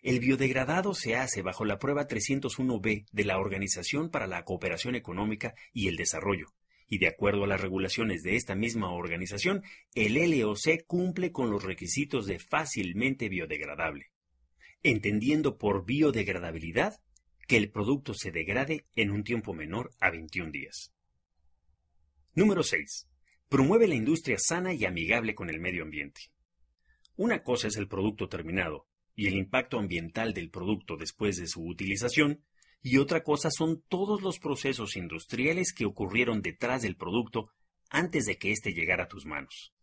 El 0.02 0.20
biodegradado 0.20 0.94
se 0.94 1.16
hace 1.16 1.42
bajo 1.42 1.66
la 1.66 1.78
prueba 1.78 2.08
301B 2.08 3.06
de 3.12 3.26
la 3.26 3.38
Organización 3.38 4.10
para 4.10 4.28
la 4.28 4.44
Cooperación 4.44 4.96
Económica 4.96 5.54
y 5.74 5.88
el 5.88 5.98
Desarrollo, 5.98 6.48
y 6.88 6.98
de 7.00 7.08
acuerdo 7.08 7.44
a 7.44 7.48
las 7.48 7.62
regulaciones 7.62 8.24
de 8.24 8.36
esta 8.36 8.56
misma 8.56 8.92
organización, 8.92 9.64
el 9.96 10.14
LOC 10.14 10.86
cumple 10.86 11.32
con 11.32 11.50
los 11.50 11.64
requisitos 11.64 12.26
de 12.26 12.40
fácilmente 12.40 13.30
biodegradable, 13.30 14.12
entendiendo 14.82 15.58
por 15.58 15.86
biodegradabilidad 15.86 17.02
que 17.48 17.58
el 17.58 17.72
producto 17.72 18.14
se 18.14 18.32
degrade 18.32 18.86
en 18.96 19.12
un 19.12 19.24
tiempo 19.24 19.54
menor 19.54 19.92
a 20.00 20.10
21 20.12 20.52
días. 20.52 20.94
Número 22.36 22.64
6. 22.64 23.10
Promueve 23.50 23.88
la 23.88 23.96
industria 23.96 24.38
sana 24.40 24.74
y 24.74 24.86
amigable 24.86 25.36
con 25.36 25.50
el 25.50 25.60
medio 25.60 25.84
ambiente. 25.84 26.22
Una 27.16 27.44
cosa 27.44 27.68
es 27.68 27.78
el 27.78 27.88
producto 27.88 28.28
terminado 28.28 28.88
y 29.16 29.28
el 29.28 29.36
impacto 29.36 29.78
ambiental 29.78 30.34
del 30.34 30.50
producto 30.50 30.98
después 30.98 31.38
de 31.38 31.48
su 31.48 31.64
utilización, 31.64 32.44
y 32.84 32.98
otra 32.98 33.24
cosa 33.24 33.50
son 33.50 33.82
todos 33.88 34.22
los 34.22 34.40
procesos 34.40 34.98
industriales 34.98 35.74
que 35.74 35.86
ocurrieron 35.86 36.42
detrás 36.42 36.82
del 36.82 36.98
producto 36.98 37.50
antes 37.90 38.26
de 38.26 38.38
que 38.38 38.52
éste 38.52 38.74
llegara 38.74 39.06
a 39.06 39.08
tus 39.08 39.26
manos. 39.26 39.74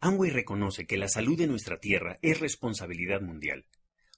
Amway 0.00 0.30
reconoce 0.30 0.84
que 0.84 0.96
la 0.96 1.08
salud 1.08 1.38
de 1.38 1.46
nuestra 1.46 1.78
tierra 1.78 2.18
es 2.20 2.40
responsabilidad 2.40 3.20
mundial. 3.20 3.64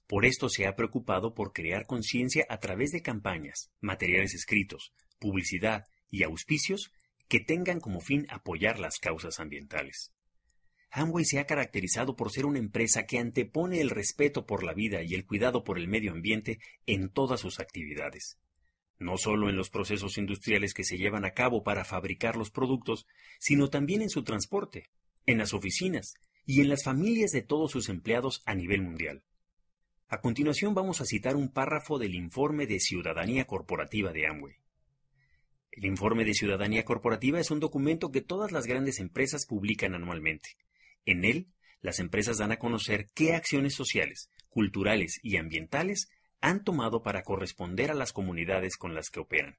Por 0.07 0.25
esto 0.25 0.49
se 0.49 0.65
ha 0.65 0.75
preocupado 0.75 1.35
por 1.35 1.53
crear 1.53 1.85
conciencia 1.85 2.45
a 2.49 2.59
través 2.59 2.89
de 2.89 3.03
campañas, 3.03 3.69
materiales 3.79 4.33
escritos, 4.33 4.93
publicidad 5.19 5.85
y 6.09 6.23
auspicios 6.23 6.91
que 7.27 7.39
tengan 7.39 7.79
como 7.79 8.01
fin 8.01 8.25
apoyar 8.29 8.79
las 8.79 8.97
causas 8.97 9.39
ambientales. 9.39 10.14
Amway 10.97 11.25
se 11.25 11.39
ha 11.39 11.45
caracterizado 11.45 12.15
por 12.15 12.31
ser 12.31 12.45
una 12.45 12.57
empresa 12.57 13.05
que 13.05 13.19
antepone 13.19 13.81
el 13.81 13.89
respeto 13.89 14.45
por 14.45 14.63
la 14.63 14.73
vida 14.73 15.03
y 15.03 15.13
el 15.13 15.25
cuidado 15.25 15.65
por 15.65 15.77
el 15.77 15.89
medio 15.89 16.13
ambiente 16.13 16.59
en 16.85 17.09
todas 17.09 17.41
sus 17.41 17.59
actividades. 17.59 18.39
No 18.97 19.17
solo 19.17 19.49
en 19.49 19.57
los 19.57 19.69
procesos 19.69 20.17
industriales 20.17 20.73
que 20.73 20.85
se 20.85 20.97
llevan 20.97 21.25
a 21.25 21.31
cabo 21.31 21.63
para 21.63 21.83
fabricar 21.83 22.37
los 22.37 22.49
productos, 22.49 23.07
sino 23.39 23.69
también 23.69 24.03
en 24.03 24.09
su 24.09 24.23
transporte, 24.23 24.89
en 25.25 25.37
las 25.37 25.53
oficinas 25.53 26.13
y 26.45 26.61
en 26.61 26.69
las 26.69 26.85
familias 26.85 27.31
de 27.31 27.41
todos 27.41 27.71
sus 27.71 27.89
empleados 27.89 28.41
a 28.45 28.55
nivel 28.55 28.81
mundial. 28.81 29.21
A 30.07 30.21
continuación 30.21 30.75
vamos 30.75 31.01
a 31.01 31.05
citar 31.05 31.35
un 31.35 31.49
párrafo 31.49 31.99
del 31.99 32.15
informe 32.15 32.67
de 32.67 32.79
Ciudadanía 32.79 33.43
Corporativa 33.43 34.13
de 34.13 34.27
Amway. 34.27 34.55
El 35.71 35.87
informe 35.87 36.23
de 36.23 36.33
Ciudadanía 36.33 36.85
Corporativa 36.85 37.37
es 37.37 37.51
un 37.51 37.59
documento 37.59 38.11
que 38.11 38.21
todas 38.21 38.53
las 38.53 38.65
grandes 38.65 39.01
empresas 39.01 39.45
publican 39.45 39.93
anualmente 39.93 40.55
en 41.05 41.25
él, 41.25 41.47
las 41.81 41.99
empresas 41.99 42.37
dan 42.37 42.51
a 42.51 42.57
conocer 42.57 43.07
qué 43.13 43.33
acciones 43.33 43.75
sociales, 43.75 44.29
culturales 44.49 45.19
y 45.21 45.37
ambientales 45.37 46.09
han 46.41 46.63
tomado 46.63 47.03
para 47.03 47.23
corresponder 47.23 47.91
a 47.91 47.95
las 47.95 48.13
comunidades 48.13 48.77
con 48.77 48.95
las 48.95 49.09
que 49.09 49.19
operan. 49.19 49.57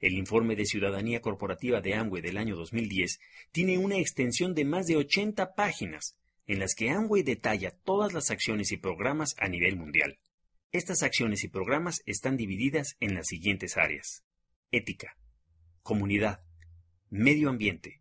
El 0.00 0.14
informe 0.14 0.56
de 0.56 0.66
ciudadanía 0.66 1.20
corporativa 1.20 1.80
de 1.80 1.94
Amway 1.94 2.20
del 2.20 2.36
año 2.36 2.56
2010 2.56 3.20
tiene 3.52 3.78
una 3.78 3.98
extensión 3.98 4.54
de 4.54 4.64
más 4.64 4.86
de 4.86 4.96
80 4.96 5.54
páginas 5.54 6.16
en 6.46 6.58
las 6.58 6.74
que 6.74 6.90
Amway 6.90 7.22
detalla 7.22 7.70
todas 7.70 8.12
las 8.12 8.30
acciones 8.30 8.72
y 8.72 8.76
programas 8.76 9.34
a 9.38 9.48
nivel 9.48 9.76
mundial. 9.76 10.18
Estas 10.72 11.02
acciones 11.02 11.44
y 11.44 11.48
programas 11.48 12.02
están 12.04 12.36
divididas 12.36 12.96
en 13.00 13.14
las 13.14 13.28
siguientes 13.28 13.76
áreas. 13.76 14.24
Ética, 14.72 15.16
comunidad, 15.82 16.42
medio 17.10 17.48
ambiente, 17.48 18.00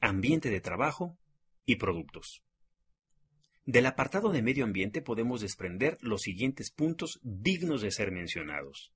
ambiente 0.00 0.48
de 0.50 0.60
trabajo 0.60 1.17
y 1.68 1.76
productos. 1.76 2.42
Del 3.66 3.84
apartado 3.84 4.32
de 4.32 4.40
medio 4.40 4.64
ambiente 4.64 5.02
podemos 5.02 5.42
desprender 5.42 5.98
los 6.00 6.22
siguientes 6.22 6.70
puntos 6.70 7.20
dignos 7.22 7.82
de 7.82 7.90
ser 7.90 8.10
mencionados. 8.10 8.94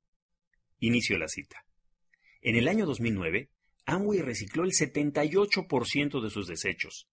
Inicio 0.79 1.19
la 1.19 1.29
cita. 1.29 1.67
En 2.41 2.57
el 2.57 2.69
año 2.69 2.87
2009, 2.87 3.51
Amway 3.85 4.23
recicló 4.23 4.65
el 4.65 4.71
78% 4.71 6.23
de 6.23 6.31
sus 6.31 6.47
desechos. 6.47 7.09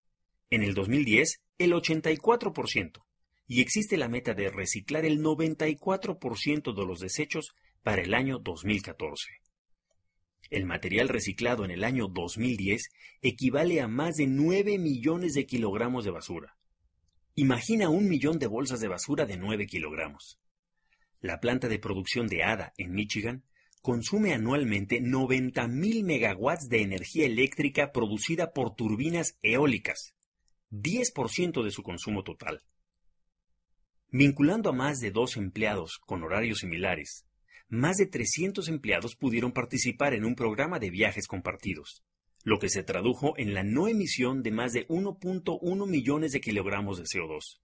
En 0.50 0.64
el 0.64 0.74
2010, 0.74 1.42
el 1.58 1.74
84%. 1.74 3.04
Y 3.46 3.60
existe 3.60 3.98
la 3.98 4.08
meta 4.08 4.34
de 4.34 4.50
reciclar 4.50 5.04
el 5.04 5.20
94% 5.20 6.74
de 6.74 6.86
los 6.86 7.02
desechos 7.02 7.54
para 7.84 8.02
el 8.02 8.14
año 8.14 8.40
2014. 8.40 9.26
El 10.50 10.66
material 10.66 11.10
reciclado 11.10 11.64
en 11.66 11.72
el 11.72 11.84
año 11.84 12.08
2010 12.08 12.90
equivale 13.22 13.82
a 13.82 13.88
más 13.88 14.16
de 14.16 14.28
9 14.28 14.80
millones 14.80 15.34
de 15.34 15.46
kilogramos 15.46 16.06
de 16.06 16.12
basura. 16.12 16.58
Imagina 17.36 17.90
un 17.90 18.10
millón 18.10 18.40
de 18.40 18.48
bolsas 18.48 18.80
de 18.80 18.88
basura 18.88 19.26
de 19.26 19.38
9 19.38 19.68
kilogramos. 19.68 20.40
La 21.22 21.40
planta 21.40 21.68
de 21.68 21.80
producción 21.80 22.28
de 22.28 22.44
ADA 22.44 22.74
en 22.78 22.94
Michigan 22.94 23.44
consume 23.82 24.34
anualmente 24.34 25.02
90.000 25.02 26.04
megawatts 26.04 26.68
de 26.68 26.82
energía 26.82 27.26
eléctrica 27.26 27.92
producida 27.92 28.52
por 28.54 28.76
turbinas 28.76 29.38
eólicas, 29.42 30.16
10% 30.72 31.64
de 31.64 31.72
su 31.72 31.84
consumo 31.84 32.24
total. 32.24 32.64
Vinculando 34.12 34.70
a 34.70 34.74
más 34.74 35.00
de 35.00 35.12
dos 35.12 35.38
empleados 35.38 36.00
con 36.00 36.24
horarios 36.24 36.60
similares, 36.60 37.26
más 37.70 37.98
de 37.98 38.08
300 38.08 38.68
empleados 38.68 39.16
pudieron 39.16 39.52
participar 39.52 40.14
en 40.14 40.26
un 40.26 40.36
programa 40.36 40.80
de 40.80 40.90
viajes 40.90 41.28
compartidos, 41.28 42.04
lo 42.44 42.58
que 42.60 42.70
se 42.70 42.84
tradujo 42.84 43.38
en 43.38 43.54
la 43.54 43.64
no 43.64 43.88
emisión 43.88 44.42
de 44.42 44.52
más 44.52 44.74
de 44.74 44.88
1.1 44.88 45.88
millones 45.88 46.32
de 46.32 46.42
kilogramos 46.42 46.98
de 46.98 47.04
CO2. 47.04 47.62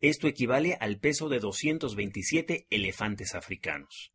Esto 0.00 0.26
equivale 0.26 0.76
al 0.80 0.98
peso 0.98 1.28
de 1.28 1.38
227 1.38 2.66
elefantes 2.68 3.34
africanos. 3.34 4.12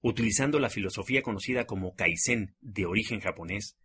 Utilizando 0.00 0.58
la 0.58 0.70
filosofía 0.70 1.22
conocida 1.22 1.66
como 1.66 1.94
Kaizen 1.94 2.54
de 2.60 2.86
origen 2.86 3.20
japonés, 3.20 3.76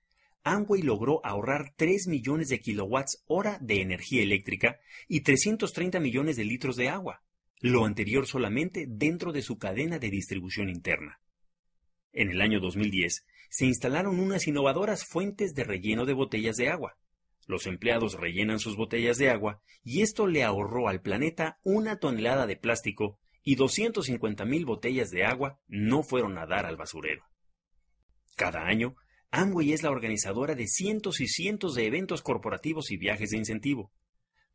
Amway 0.43 0.81
logró 0.81 1.19
ahorrar 1.25 1.73
3 1.75 2.07
millones 2.07 2.47
de 2.49 2.59
kilowatts 2.59 3.23
hora 3.27 3.57
de 3.59 3.81
energía 3.81 4.23
eléctrica 4.23 4.79
y 5.07 5.21
330 5.21 5.99
millones 5.99 6.37
de 6.37 6.45
litros 6.45 6.75
de 6.75 6.89
agua, 6.89 7.21
lo 7.59 7.85
anterior 7.85 8.27
solamente 8.27 8.85
dentro 8.87 9.31
de 9.31 9.41
su 9.41 9.57
cadena 9.57 9.99
de 9.99 10.09
distribución 10.09 10.69
interna. 10.69 11.19
En 12.13 12.29
el 12.29 12.41
año 12.41 12.59
2010 12.59 13.25
se 13.49 13.65
instalaron 13.65 14.19
unas 14.19 14.47
innovadoras 14.47 15.05
fuentes 15.05 15.53
de 15.53 15.63
relleno 15.63 16.05
de 16.05 16.13
botellas 16.13 16.57
de 16.57 16.69
agua, 16.69 16.97
Los 17.45 17.65
empleados 17.65 18.15
rellenan 18.15 18.59
sus 18.59 18.75
botellas 18.75 19.17
de 19.17 19.29
agua 19.29 19.61
y 19.81 20.01
esto 20.01 20.27
le 20.27 20.43
ahorró 20.43 20.89
al 20.89 21.01
planeta 21.01 21.59
una 21.63 21.97
tonelada 21.97 22.45
de 22.45 22.57
plástico 22.57 23.19
y 23.41 23.55
250.000 23.55 24.65
botellas 24.65 25.11
de 25.11 25.23
agua 25.23 25.61
no 25.67 26.03
fueron 26.03 26.37
a 26.37 26.45
dar 26.45 26.65
al 26.65 26.75
basurero. 26.75 27.23
Cada 28.35 28.65
año, 28.65 28.97
Amway 29.31 29.71
es 29.71 29.81
la 29.81 29.91
organizadora 29.91 30.55
de 30.55 30.67
cientos 30.67 31.21
y 31.21 31.27
cientos 31.27 31.73
de 31.73 31.85
eventos 31.85 32.21
corporativos 32.21 32.91
y 32.91 32.97
viajes 32.97 33.29
de 33.29 33.37
incentivo. 33.37 33.93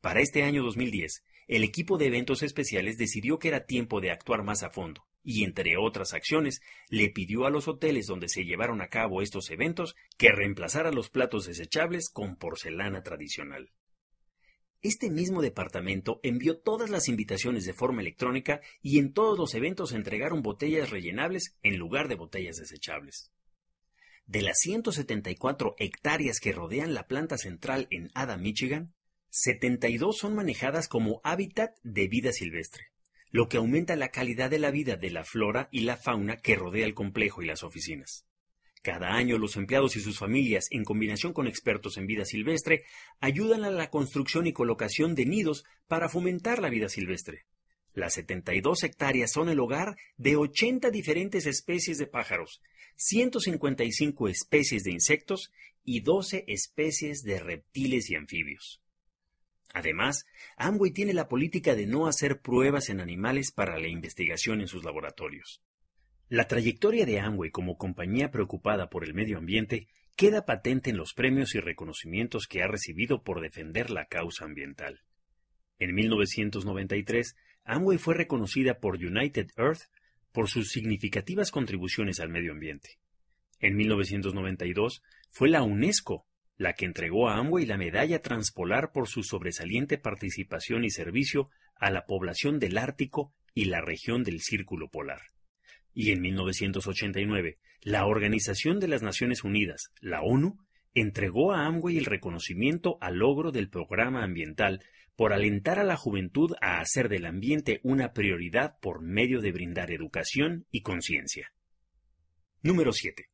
Para 0.02 0.20
este 0.20 0.42
año 0.42 0.64
2010, 0.64 1.22
el 1.46 1.62
equipo 1.62 1.96
de 1.96 2.06
eventos 2.06 2.42
especiales 2.42 2.98
decidió 2.98 3.38
que 3.38 3.46
era 3.46 3.66
tiempo 3.66 4.00
de 4.00 4.10
actuar 4.10 4.42
más 4.42 4.64
a 4.64 4.70
fondo 4.70 5.06
y, 5.22 5.44
entre 5.44 5.76
otras 5.76 6.12
acciones, 6.12 6.60
le 6.88 7.08
pidió 7.08 7.46
a 7.46 7.50
los 7.50 7.68
hoteles 7.68 8.08
donde 8.08 8.28
se 8.28 8.44
llevaron 8.44 8.80
a 8.80 8.88
cabo 8.88 9.22
estos 9.22 9.48
eventos 9.50 9.94
que 10.18 10.32
reemplazaran 10.32 10.96
los 10.96 11.08
platos 11.08 11.46
desechables 11.46 12.10
con 12.10 12.34
porcelana 12.34 13.04
tradicional. 13.04 13.70
Este 14.82 15.08
mismo 15.08 15.40
departamento 15.40 16.18
envió 16.24 16.58
todas 16.58 16.90
las 16.90 17.06
invitaciones 17.06 17.64
de 17.64 17.72
forma 17.72 18.00
electrónica 18.00 18.60
y 18.82 18.98
en 18.98 19.12
todos 19.12 19.38
los 19.38 19.54
eventos 19.54 19.92
entregaron 19.92 20.42
botellas 20.42 20.90
rellenables 20.90 21.56
en 21.62 21.76
lugar 21.78 22.08
de 22.08 22.16
botellas 22.16 22.56
desechables. 22.56 23.30
De 24.26 24.42
las 24.42 24.58
174 24.58 25.76
hectáreas 25.78 26.40
que 26.40 26.50
rodean 26.50 26.92
la 26.92 27.06
planta 27.06 27.38
central 27.38 27.86
en 27.90 28.10
Ada, 28.14 28.36
Michigan, 28.36 28.92
72 29.34 30.18
son 30.18 30.34
manejadas 30.34 30.88
como 30.88 31.22
hábitat 31.24 31.74
de 31.82 32.06
vida 32.06 32.32
silvestre, 32.32 32.88
lo 33.30 33.48
que 33.48 33.56
aumenta 33.56 33.96
la 33.96 34.10
calidad 34.10 34.50
de 34.50 34.58
la 34.58 34.70
vida 34.70 34.96
de 34.96 35.08
la 35.08 35.24
flora 35.24 35.70
y 35.72 35.80
la 35.80 35.96
fauna 35.96 36.36
que 36.36 36.54
rodea 36.54 36.84
el 36.84 36.92
complejo 36.92 37.40
y 37.40 37.46
las 37.46 37.62
oficinas. 37.62 38.26
Cada 38.82 39.14
año 39.14 39.38
los 39.38 39.56
empleados 39.56 39.96
y 39.96 40.00
sus 40.00 40.18
familias, 40.18 40.66
en 40.70 40.84
combinación 40.84 41.32
con 41.32 41.46
expertos 41.46 41.96
en 41.96 42.06
vida 42.06 42.26
silvestre, 42.26 42.84
ayudan 43.20 43.64
a 43.64 43.70
la 43.70 43.88
construcción 43.88 44.46
y 44.46 44.52
colocación 44.52 45.14
de 45.14 45.24
nidos 45.24 45.64
para 45.88 46.10
fomentar 46.10 46.58
la 46.58 46.68
vida 46.68 46.90
silvestre. 46.90 47.46
Las 47.94 48.12
72 48.12 48.82
hectáreas 48.82 49.32
son 49.32 49.48
el 49.48 49.60
hogar 49.60 49.96
de 50.18 50.36
80 50.36 50.90
diferentes 50.90 51.46
especies 51.46 51.96
de 51.96 52.06
pájaros, 52.06 52.60
155 52.96 54.28
especies 54.28 54.84
de 54.84 54.92
insectos 54.92 55.50
y 55.84 56.00
12 56.00 56.44
especies 56.48 57.22
de 57.22 57.40
reptiles 57.40 58.10
y 58.10 58.16
anfibios. 58.16 58.81
Además, 59.74 60.26
Amway 60.56 60.92
tiene 60.92 61.14
la 61.14 61.28
política 61.28 61.74
de 61.74 61.86
no 61.86 62.06
hacer 62.06 62.40
pruebas 62.40 62.90
en 62.90 63.00
animales 63.00 63.52
para 63.52 63.78
la 63.78 63.88
investigación 63.88 64.60
en 64.60 64.68
sus 64.68 64.84
laboratorios. 64.84 65.62
La 66.28 66.46
trayectoria 66.46 67.06
de 67.06 67.20
Amway 67.20 67.50
como 67.50 67.76
compañía 67.76 68.30
preocupada 68.30 68.88
por 68.88 69.04
el 69.04 69.14
medio 69.14 69.38
ambiente 69.38 69.88
queda 70.16 70.44
patente 70.44 70.90
en 70.90 70.96
los 70.96 71.14
premios 71.14 71.54
y 71.54 71.60
reconocimientos 71.60 72.46
que 72.46 72.62
ha 72.62 72.66
recibido 72.66 73.22
por 73.22 73.40
defender 73.40 73.90
la 73.90 74.06
causa 74.06 74.44
ambiental. 74.44 75.00
En 75.78 75.94
1993, 75.94 77.36
Amway 77.64 77.98
fue 77.98 78.14
reconocida 78.14 78.78
por 78.78 78.96
United 78.96 79.50
Earth 79.56 79.90
por 80.32 80.48
sus 80.48 80.70
significativas 80.70 81.50
contribuciones 81.50 82.20
al 82.20 82.28
medio 82.28 82.52
ambiente. 82.52 82.98
En 83.60 83.76
1992 83.76 85.02
fue 85.30 85.48
la 85.48 85.62
UNESCO 85.62 86.26
la 86.62 86.74
que 86.74 86.84
entregó 86.84 87.28
a 87.28 87.36
Amway 87.36 87.66
la 87.66 87.76
medalla 87.76 88.20
Transpolar 88.20 88.92
por 88.92 89.08
su 89.08 89.24
sobresaliente 89.24 89.98
participación 89.98 90.84
y 90.84 90.90
servicio 90.90 91.50
a 91.74 91.90
la 91.90 92.06
población 92.06 92.60
del 92.60 92.78
Ártico 92.78 93.34
y 93.52 93.64
la 93.64 93.80
región 93.80 94.22
del 94.22 94.40
Círculo 94.40 94.88
Polar. 94.88 95.22
Y 95.92 96.12
en 96.12 96.22
1989, 96.22 97.58
la 97.82 98.06
Organización 98.06 98.78
de 98.78 98.88
las 98.88 99.02
Naciones 99.02 99.42
Unidas, 99.42 99.92
la 100.00 100.22
ONU, 100.22 100.56
entregó 100.94 101.52
a 101.52 101.66
Amway 101.66 101.98
el 101.98 102.04
reconocimiento 102.04 102.96
al 103.00 103.16
logro 103.16 103.50
del 103.50 103.68
programa 103.68 104.22
ambiental 104.22 104.84
por 105.16 105.32
alentar 105.32 105.80
a 105.80 105.84
la 105.84 105.96
juventud 105.96 106.54
a 106.60 106.80
hacer 106.80 107.08
del 107.08 107.26
ambiente 107.26 107.80
una 107.82 108.12
prioridad 108.12 108.78
por 108.80 109.02
medio 109.02 109.40
de 109.40 109.52
brindar 109.52 109.90
educación 109.90 110.66
y 110.70 110.82
conciencia. 110.82 111.52
Número 112.62 112.92
7 112.92 113.31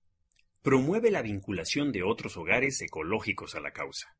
promueve 0.69 1.11
la 1.11 1.23
vinculación 1.23 1.93
de 1.93 2.03
otros 2.03 2.37
hogares 2.37 2.83
ecológicos 2.83 3.55
a 3.55 3.61
la 3.61 3.71
causa. 3.73 4.15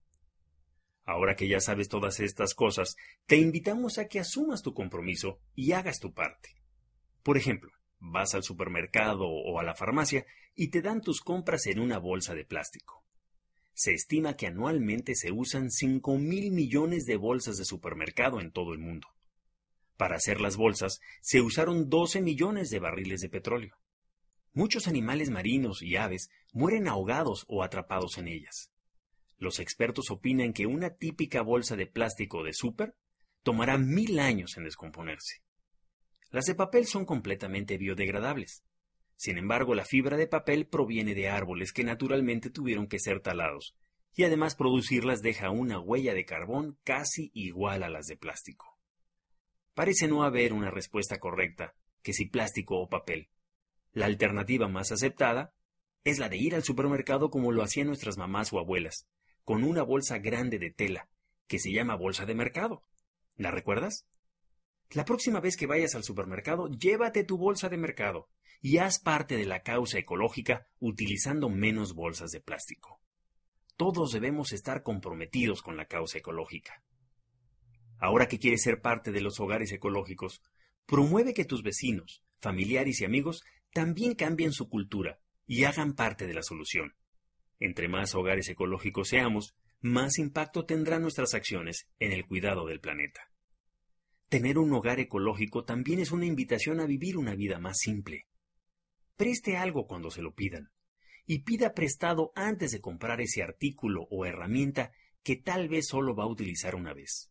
Ahora 1.05 1.37
que 1.37 1.47
ya 1.47 1.61
sabes 1.61 1.91
todas 1.91 2.21
estas 2.21 2.55
cosas, 2.55 2.97
te 3.27 3.37
invitamos 3.37 3.99
a 3.99 4.09
que 4.09 4.19
asumas 4.19 4.63
tu 4.63 4.73
compromiso 4.73 5.41
y 5.55 5.73
hagas 5.73 6.01
tu 6.01 6.15
parte. 6.15 6.55
Por 7.23 7.37
ejemplo, 7.37 7.71
vas 7.99 8.35
al 8.35 8.45
supermercado 8.45 9.29
o 9.29 9.61
a 9.61 9.63
la 9.63 9.75
farmacia 9.75 10.25
y 10.55 10.69
te 10.69 10.81
dan 10.81 11.03
tus 11.03 11.21
compras 11.21 11.67
en 11.67 11.81
una 11.81 11.99
bolsa 11.99 12.35
de 12.35 12.47
plástico. 12.47 13.05
Se 13.75 13.93
estima 13.93 14.35
que 14.35 14.47
anualmente 14.47 15.17
se 15.17 15.31
usan 15.33 15.71
5 15.71 16.17
mil 16.17 16.51
millones 16.51 17.05
de 17.05 17.19
bolsas 17.19 17.59
de 17.59 17.67
supermercado 17.67 18.41
en 18.41 18.53
todo 18.53 18.73
el 18.73 18.79
mundo. 18.79 19.09
Para 19.99 20.17
hacer 20.17 20.41
las 20.41 20.57
bolsas 20.57 21.03
se 21.21 21.43
usaron 21.43 21.91
12 21.91 22.23
millones 22.23 22.71
de 22.71 22.79
barriles 22.79 23.21
de 23.21 23.29
petróleo. 23.29 23.77
Muchos 24.53 24.89
animales 24.89 25.31
marinos 25.31 25.83
y 25.83 25.97
aves 25.97 26.31
mueren 26.53 26.89
ahogados 26.89 27.45
o 27.49 27.63
atrapados 27.63 28.19
en 28.19 28.29
ellas. 28.29 28.71
Los 29.39 29.61
expertos 29.61 30.11
opinan 30.11 30.53
que 30.53 30.67
una 30.67 30.91
típica 30.91 31.43
bolsa 31.43 31.77
de 31.77 31.87
plástico 31.87 32.43
de 32.43 32.53
súper 32.53 32.95
tomará 33.43 33.79
mil 33.79 34.19
años 34.19 34.57
en 34.57 34.65
descomponerse. 34.65 35.43
Las 36.31 36.45
de 36.47 36.55
papel 36.55 36.87
son 36.87 37.05
completamente 37.05 37.79
biodegradables. 37.79 38.65
Sin 39.17 39.39
embargo, 39.39 39.75
la 39.75 39.85
fibra 39.85 40.17
de 40.17 40.27
papel 40.27 40.67
proviene 40.67 41.15
de 41.15 41.29
árboles 41.29 41.73
que 41.73 41.85
naturalmente 41.85 42.51
tuvieron 42.51 42.87
que 42.89 42.99
ser 42.99 43.21
talados, 43.21 43.75
y 44.15 44.25
además 44.25 44.55
producirlas 44.55 45.23
deja 45.23 45.51
una 45.51 45.81
huella 45.81 46.15
de 46.15 46.25
carbón 46.25 46.79
casi 46.85 47.31
igual 47.33 47.83
a 47.83 47.89
las 47.89 48.07
de 48.07 48.17
plástico. 48.17 48.79
Parece 49.75 50.09
no 50.09 50.25
haber 50.25 50.53
una 50.53 50.71
respuesta 50.71 51.19
correcta, 51.19 51.75
que 52.03 52.13
si 52.13 52.27
plástico 52.27 52.79
o 52.81 52.89
papel, 52.89 53.29
la 53.99 54.07
alternativa 54.07 54.69
más 54.69 54.93
aceptada 54.93 55.53
es 56.05 56.19
la 56.19 56.29
de 56.29 56.37
ir 56.37 56.55
al 56.55 56.63
supermercado 56.63 57.31
como 57.31 57.51
lo 57.51 57.65
hacían 57.65 57.89
nuestras 57.89 58.17
mamás 58.17 58.53
o 58.53 58.61
abuelas, 58.61 59.09
con 59.43 59.65
una 59.65 59.83
bolsa 59.83 60.19
grande 60.19 60.61
de 60.61 60.71
tela, 60.71 61.09
que 61.49 61.59
se 61.59 61.73
llama 61.73 61.97
bolsa 61.97 62.25
de 62.25 62.37
mercado. 62.37 62.85
¿La 63.37 63.51
recuerdas? 63.51 64.07
La 64.91 65.05
próxima 65.05 65.41
vez 65.41 65.57
que 65.57 65.67
vayas 65.67 65.97
al 65.97 66.05
supermercado, 66.05 66.69
llévate 66.69 67.25
tu 67.25 67.39
bolsa 67.39 67.69
de 67.69 67.77
mercado 67.77 68.29
y 68.61 68.79
haz 68.79 69.01
parte 69.01 69.37
de 69.37 69.47
la 69.47 69.63
causa 69.63 69.99
ecológica 69.99 70.69
utilizando 70.79 71.49
menos 71.49 71.95
bolsas 71.95 72.31
de 72.31 72.41
plástico. 72.41 73.01
Todos 73.77 74.13
debemos 74.13 74.53
estar 74.53 74.85
comprometidos 74.85 75.61
con 75.61 75.77
la 75.77 75.87
causa 75.87 76.19
ecológica. 76.19 76.85
Ahora 77.99 78.29
que 78.29 78.39
quieres 78.39 78.63
ser 78.63 78.81
parte 78.81 79.11
de 79.11 79.21
los 79.21 79.41
hogares 79.41 79.73
ecológicos, 79.73 80.41
promueve 80.87 81.35
que 81.35 81.45
tus 81.45 81.63
vecinos, 81.65 82.23
familiares 82.41 83.01
y 83.01 83.05
amigos 83.05 83.43
también 83.79 84.17
cambien 84.17 84.51
su 84.51 84.69
cultura 84.69 85.21
y 85.47 85.63
hagan 85.63 85.95
parte 85.95 86.27
de 86.27 86.35
la 86.35 86.43
solución. 86.43 86.97
Entre 87.61 87.87
más 87.87 88.13
hogares 88.17 88.49
ecológicos 88.49 89.11
seamos, 89.11 89.55
más 89.81 90.19
impacto 90.19 90.65
tendrán 90.65 91.03
nuestras 91.03 91.33
acciones 91.33 91.89
en 92.01 92.11
el 92.11 92.27
cuidado 92.27 92.67
del 92.67 92.81
planeta. 92.81 93.31
Tener 94.29 94.59
un 94.59 94.73
hogar 94.73 94.99
ecológico 94.99 95.63
también 95.63 96.01
es 96.01 96.11
una 96.11 96.27
invitación 96.27 96.81
a 96.81 96.87
vivir 96.87 97.17
una 97.17 97.37
vida 97.37 97.61
más 97.61 97.79
simple. 97.79 98.27
Preste 99.17 99.57
algo 99.57 99.87
cuando 99.87 100.11
se 100.11 100.23
lo 100.23 100.35
pidan 100.35 100.73
y 101.25 101.45
pida 101.45 101.73
prestado 101.73 102.33
antes 102.35 102.73
de 102.73 102.81
comprar 102.81 103.21
ese 103.21 103.45
artículo 103.45 104.09
o 104.11 104.27
herramienta 104.27 104.91
que 105.23 105.37
tal 105.37 105.69
vez 105.69 105.87
solo 105.87 106.17
va 106.17 106.25
a 106.25 106.29
utilizar 106.29 106.75
una 106.75 106.95
vez. 106.95 107.31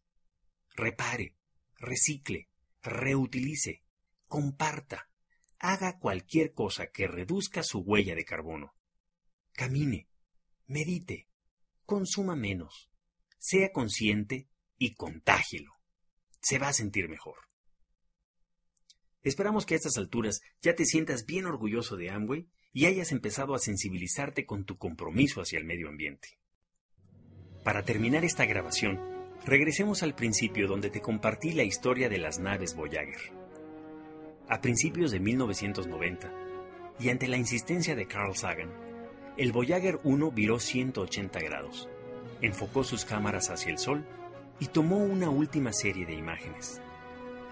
Repare, 0.77 1.36
recicle, 1.75 2.47
reutilice, 2.81 3.83
comparta, 4.27 5.10
haga 5.59 5.97
cualquier 5.99 6.53
cosa 6.53 6.87
que 6.87 7.07
reduzca 7.07 7.63
su 7.63 7.79
huella 7.79 8.15
de 8.15 8.25
carbono. 8.25 8.73
Camine, 9.53 10.07
medite, 10.67 11.27
consuma 11.85 12.35
menos, 12.35 12.89
sea 13.37 13.71
consciente 13.71 14.47
y 14.77 14.93
contágielo. 14.93 15.73
Se 16.39 16.59
va 16.59 16.69
a 16.69 16.73
sentir 16.73 17.09
mejor. 17.09 17.37
Esperamos 19.23 19.65
que 19.65 19.73
a 19.73 19.77
estas 19.77 19.97
alturas 19.97 20.41
ya 20.61 20.75
te 20.75 20.85
sientas 20.85 21.25
bien 21.25 21.45
orgulloso 21.45 21.97
de 21.97 22.11
Amway 22.11 22.47
y 22.71 22.85
hayas 22.85 23.11
empezado 23.11 23.55
a 23.55 23.59
sensibilizarte 23.59 24.45
con 24.45 24.63
tu 24.63 24.77
compromiso 24.77 25.41
hacia 25.41 25.59
el 25.59 25.65
medio 25.65 25.89
ambiente. 25.89 26.39
Para 27.63 27.83
terminar 27.83 28.23
esta 28.23 28.45
grabación, 28.45 29.01
regresemos 29.45 30.03
al 30.03 30.15
principio 30.15 30.67
donde 30.67 30.89
te 30.89 31.01
compartí 31.01 31.51
la 31.51 31.63
historia 31.63 32.07
de 32.07 32.19
las 32.19 32.39
naves 32.39 32.75
Voyager 32.75 33.37
a 34.49 34.62
principios 34.62 35.12
de 35.12 35.19
1990, 35.19 36.31
y 36.99 37.10
ante 37.10 37.27
la 37.27 37.38
insistencia 37.38 37.95
de 37.95 38.07
Carl 38.07 38.36
Sagan, 38.36 38.71
el 39.38 39.51
Voyager 39.51 39.99
1 40.03 40.31
viró 40.31 40.60
180 40.60 41.39
grados, 41.39 41.88
enfocó 42.41 42.83
sus 42.83 43.05
cámaras 43.05 43.49
hacia 43.49 43.71
el 43.71 43.77
Sol 43.77 44.05
y 44.60 44.67
tomó 44.67 44.97
una 44.97 45.29
última 45.29 45.73
serie 45.73 46.05
de 46.05 46.13
imágenes. 46.13 46.81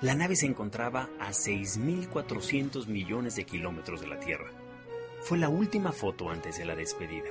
La 0.02 0.16
nave 0.16 0.36
se 0.36 0.46
encontraba 0.46 1.10
a 1.20 1.30
6.400 1.30 2.88
millones 2.88 3.36
de 3.36 3.46
kilómetros 3.46 4.02
de 4.02 4.08
la 4.08 4.20
Tierra. 4.20 4.52
Fue 5.22 5.38
la 5.38 5.50
última 5.50 5.92
foto 5.92 6.30
antes 6.30 6.58
de 6.58 6.66
la 6.66 6.76
despedida. 6.76 7.30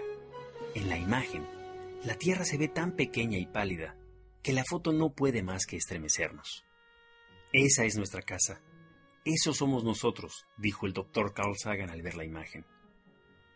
En 0.75 0.89
la 0.89 0.99
imagen, 0.99 1.47
La 2.05 2.15
Tierra 2.15 2.45
se 2.45 2.59
ve 2.59 2.69
tan 2.69 2.93
pequeña 2.93 3.39
y 3.39 3.47
pálida 3.47 3.97
que 4.43 4.53
la 4.53 4.65
foto 4.65 4.93
no 4.93 5.11
puede 5.11 5.43
más 5.43 5.67
que 5.67 5.77
estremecernos. 5.77 6.65
Esa 7.53 7.85
es 7.85 7.97
nuestra 7.97 8.23
casa. 8.23 8.61
Eso 9.25 9.55
somos 9.55 9.85
nosotros, 9.85 10.47
dijo 10.59 10.85
el 10.85 10.93
doctor 10.93 11.33
Carl 11.33 11.57
Sagan 11.57 11.89
al 11.89 12.03
ver 12.03 12.15
la 12.15 12.25
imagen. 12.25 12.67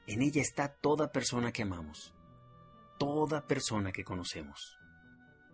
En 0.06 0.22
ella 0.22 0.40
está 0.40 0.68
toda 0.68 1.12
persona 1.12 1.52
que 1.52 1.62
amamos, 1.62 2.14
toda 2.98 3.46
persona 3.46 3.92
que 3.92 4.02
conocemos. 4.02 4.78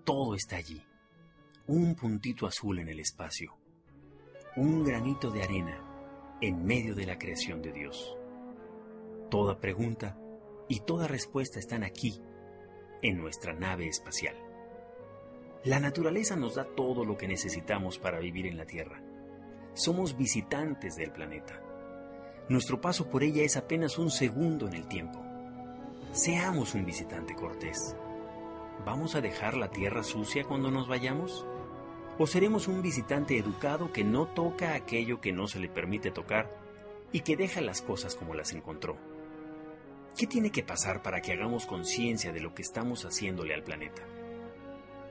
Todo 0.04 0.36
está 0.36 0.56
allí. 0.56 0.86
Un 1.66 1.96
puntito 1.96 2.46
azul 2.46 2.78
en 2.78 2.88
el 2.88 3.00
espacio. 3.00 3.56
Un 4.54 4.84
granito 4.84 5.32
de 5.32 5.42
arena 5.42 6.36
en 6.40 6.64
medio 6.64 6.94
de 6.94 7.06
la 7.06 7.18
creación 7.18 7.60
de 7.60 7.72
Dios. 7.72 8.16
Toda 9.30 9.58
pregunta 9.58 10.16
y 10.68 10.80
toda 10.80 11.08
respuesta 11.08 11.58
están 11.58 11.82
aquí, 11.82 12.20
en 13.02 13.18
nuestra 13.18 13.52
nave 13.52 13.88
espacial. 13.88 14.36
La 15.64 15.80
naturaleza 15.80 16.36
nos 16.36 16.54
da 16.54 16.66
todo 16.76 17.04
lo 17.04 17.16
que 17.16 17.26
necesitamos 17.26 17.98
para 17.98 18.20
vivir 18.20 18.46
en 18.46 18.56
la 18.56 18.66
Tierra. 18.66 19.02
Somos 19.74 20.16
visitantes 20.16 20.94
del 20.94 21.10
planeta. 21.10 21.60
Nuestro 22.48 22.80
paso 22.80 23.10
por 23.10 23.24
ella 23.24 23.42
es 23.42 23.56
apenas 23.56 23.98
un 23.98 24.08
segundo 24.08 24.68
en 24.68 24.74
el 24.74 24.86
tiempo. 24.86 25.20
Seamos 26.12 26.76
un 26.76 26.84
visitante 26.84 27.34
cortés. 27.34 27.96
¿Vamos 28.86 29.16
a 29.16 29.20
dejar 29.20 29.56
la 29.56 29.72
Tierra 29.72 30.04
sucia 30.04 30.44
cuando 30.44 30.70
nos 30.70 30.86
vayamos? 30.86 31.44
¿O 32.20 32.28
seremos 32.28 32.68
un 32.68 32.82
visitante 32.82 33.36
educado 33.36 33.92
que 33.92 34.04
no 34.04 34.28
toca 34.28 34.74
aquello 34.74 35.20
que 35.20 35.32
no 35.32 35.48
se 35.48 35.58
le 35.58 35.68
permite 35.68 36.12
tocar 36.12 36.48
y 37.10 37.22
que 37.22 37.36
deja 37.36 37.60
las 37.60 37.82
cosas 37.82 38.14
como 38.14 38.34
las 38.34 38.52
encontró? 38.52 38.96
¿Qué 40.16 40.28
tiene 40.28 40.52
que 40.52 40.62
pasar 40.62 41.02
para 41.02 41.20
que 41.20 41.32
hagamos 41.32 41.66
conciencia 41.66 42.32
de 42.32 42.40
lo 42.40 42.54
que 42.54 42.62
estamos 42.62 43.04
haciéndole 43.04 43.54
al 43.54 43.64
planeta? 43.64 44.02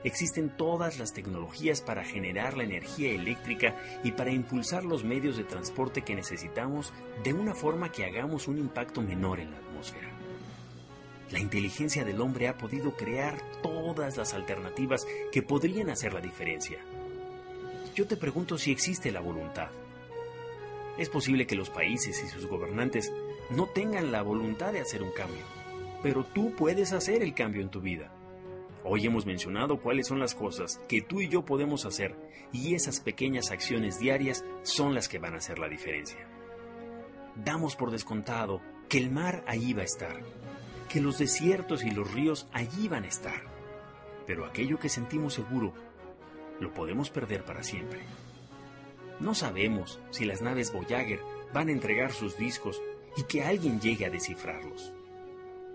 Existen 0.04 0.50
todas 0.50 0.98
las 0.98 1.12
tecnologías 1.12 1.80
para 1.80 2.04
generar 2.04 2.56
la 2.56 2.64
energía 2.64 3.10
eléctrica 3.10 3.74
y 4.04 4.12
para 4.12 4.30
impulsar 4.30 4.84
los 4.84 5.02
medios 5.02 5.36
de 5.36 5.44
transporte 5.44 6.02
que 6.02 6.14
necesitamos 6.14 6.92
de 7.24 7.32
una 7.32 7.54
forma 7.54 7.90
que 7.90 8.04
hagamos 8.04 8.46
un 8.46 8.58
impacto 8.58 9.00
menor 9.00 9.40
en 9.40 9.50
la 9.50 9.56
atmósfera. 9.56 10.08
La 11.30 11.40
inteligencia 11.40 12.04
del 12.04 12.20
hombre 12.20 12.48
ha 12.48 12.58
podido 12.58 12.94
crear 12.94 13.40
todas 13.62 14.16
las 14.16 14.34
alternativas 14.34 15.06
que 15.32 15.42
podrían 15.42 15.88
hacer 15.88 16.12
la 16.12 16.20
diferencia. 16.20 16.78
Yo 17.94 18.06
te 18.06 18.16
pregunto 18.16 18.58
si 18.58 18.70
existe 18.70 19.10
la 19.10 19.20
voluntad. 19.20 19.68
Es 20.98 21.08
posible 21.08 21.46
que 21.46 21.56
los 21.56 21.70
países 21.70 22.22
y 22.22 22.28
sus 22.28 22.46
gobernantes 22.46 23.12
no 23.50 23.66
tengan 23.66 24.12
la 24.12 24.22
voluntad 24.22 24.72
de 24.72 24.80
hacer 24.80 25.02
un 25.02 25.10
cambio, 25.12 25.44
pero 26.02 26.24
tú 26.24 26.52
puedes 26.54 26.92
hacer 26.92 27.22
el 27.22 27.34
cambio 27.34 27.62
en 27.62 27.70
tu 27.70 27.80
vida. 27.80 28.12
Hoy 28.86 29.06
hemos 29.06 29.24
mencionado 29.24 29.80
cuáles 29.80 30.06
son 30.06 30.20
las 30.20 30.34
cosas 30.34 30.78
que 30.88 31.00
tú 31.00 31.22
y 31.22 31.28
yo 31.28 31.46
podemos 31.46 31.86
hacer 31.86 32.14
y 32.52 32.74
esas 32.74 33.00
pequeñas 33.00 33.50
acciones 33.50 33.98
diarias 33.98 34.44
son 34.62 34.94
las 34.94 35.08
que 35.08 35.18
van 35.18 35.32
a 35.32 35.38
hacer 35.38 35.58
la 35.58 35.70
diferencia. 35.70 36.28
Damos 37.34 37.76
por 37.76 37.90
descontado 37.90 38.60
que 38.90 38.98
el 38.98 39.10
mar 39.10 39.42
allí 39.46 39.72
va 39.72 39.80
a 39.80 39.86
estar, 39.86 40.20
que 40.90 41.00
los 41.00 41.16
desiertos 41.16 41.82
y 41.82 41.92
los 41.92 42.12
ríos 42.12 42.46
allí 42.52 42.86
van 42.88 43.04
a 43.04 43.08
estar, 43.08 43.42
pero 44.26 44.44
aquello 44.44 44.78
que 44.78 44.90
sentimos 44.90 45.32
seguro 45.32 45.72
lo 46.60 46.74
podemos 46.74 47.08
perder 47.08 47.42
para 47.42 47.62
siempre. 47.62 48.00
No 49.18 49.34
sabemos 49.34 49.98
si 50.10 50.26
las 50.26 50.42
naves 50.42 50.74
Voyager 50.74 51.20
van 51.54 51.68
a 51.68 51.72
entregar 51.72 52.12
sus 52.12 52.36
discos 52.36 52.82
y 53.16 53.22
que 53.22 53.44
alguien 53.44 53.80
llegue 53.80 54.04
a 54.04 54.10
descifrarlos. 54.10 54.92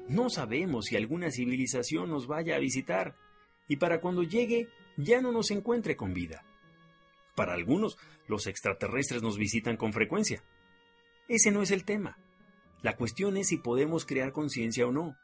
No 0.09 0.31
sabemos 0.31 0.85
si 0.85 0.97
alguna 0.97 1.29
civilización 1.29 2.09
nos 2.09 2.25
vaya 2.25 2.55
a 2.55 2.59
visitar 2.59 3.13
y 3.67 3.75
para 3.75 4.01
cuando 4.01 4.23
llegue 4.23 4.67
ya 4.97 5.21
no 5.21 5.31
nos 5.31 5.51
encuentre 5.51 5.95
con 5.95 6.15
vida. 6.15 6.43
Para 7.35 7.53
algunos, 7.53 7.95
los 8.27 8.47
extraterrestres 8.47 9.21
nos 9.21 9.37
visitan 9.37 9.77
con 9.77 9.93
frecuencia. 9.93 10.43
Ese 11.27 11.51
no 11.51 11.61
es 11.61 11.69
el 11.69 11.85
tema. 11.85 12.17
La 12.81 12.95
cuestión 12.95 13.37
es 13.37 13.49
si 13.49 13.57
podemos 13.57 14.05
crear 14.05 14.31
conciencia 14.31 14.87
o 14.87 14.91
no, 14.91 15.15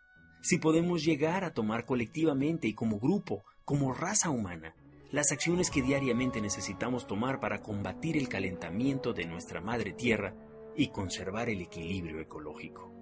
si 0.41 0.59
podemos 0.59 1.03
llegar 1.03 1.43
a 1.43 1.53
tomar 1.55 1.85
colectivamente 1.85 2.67
y 2.67 2.75
como 2.75 2.99
grupo, 2.99 3.43
como 3.65 3.91
raza 3.91 4.29
humana, 4.29 4.75
las 5.09 5.31
acciones 5.31 5.71
que 5.71 5.81
diariamente 5.81 6.41
necesitamos 6.41 7.07
tomar 7.07 7.39
para 7.39 7.63
combatir 7.63 8.17
el 8.17 8.29
calentamiento 8.29 9.13
de 9.13 9.25
nuestra 9.25 9.61
madre 9.61 9.93
tierra 9.93 10.35
y 10.75 10.89
conservar 10.89 11.49
el 11.49 11.61
equilibrio 11.61 12.19
ecológico. 12.19 12.94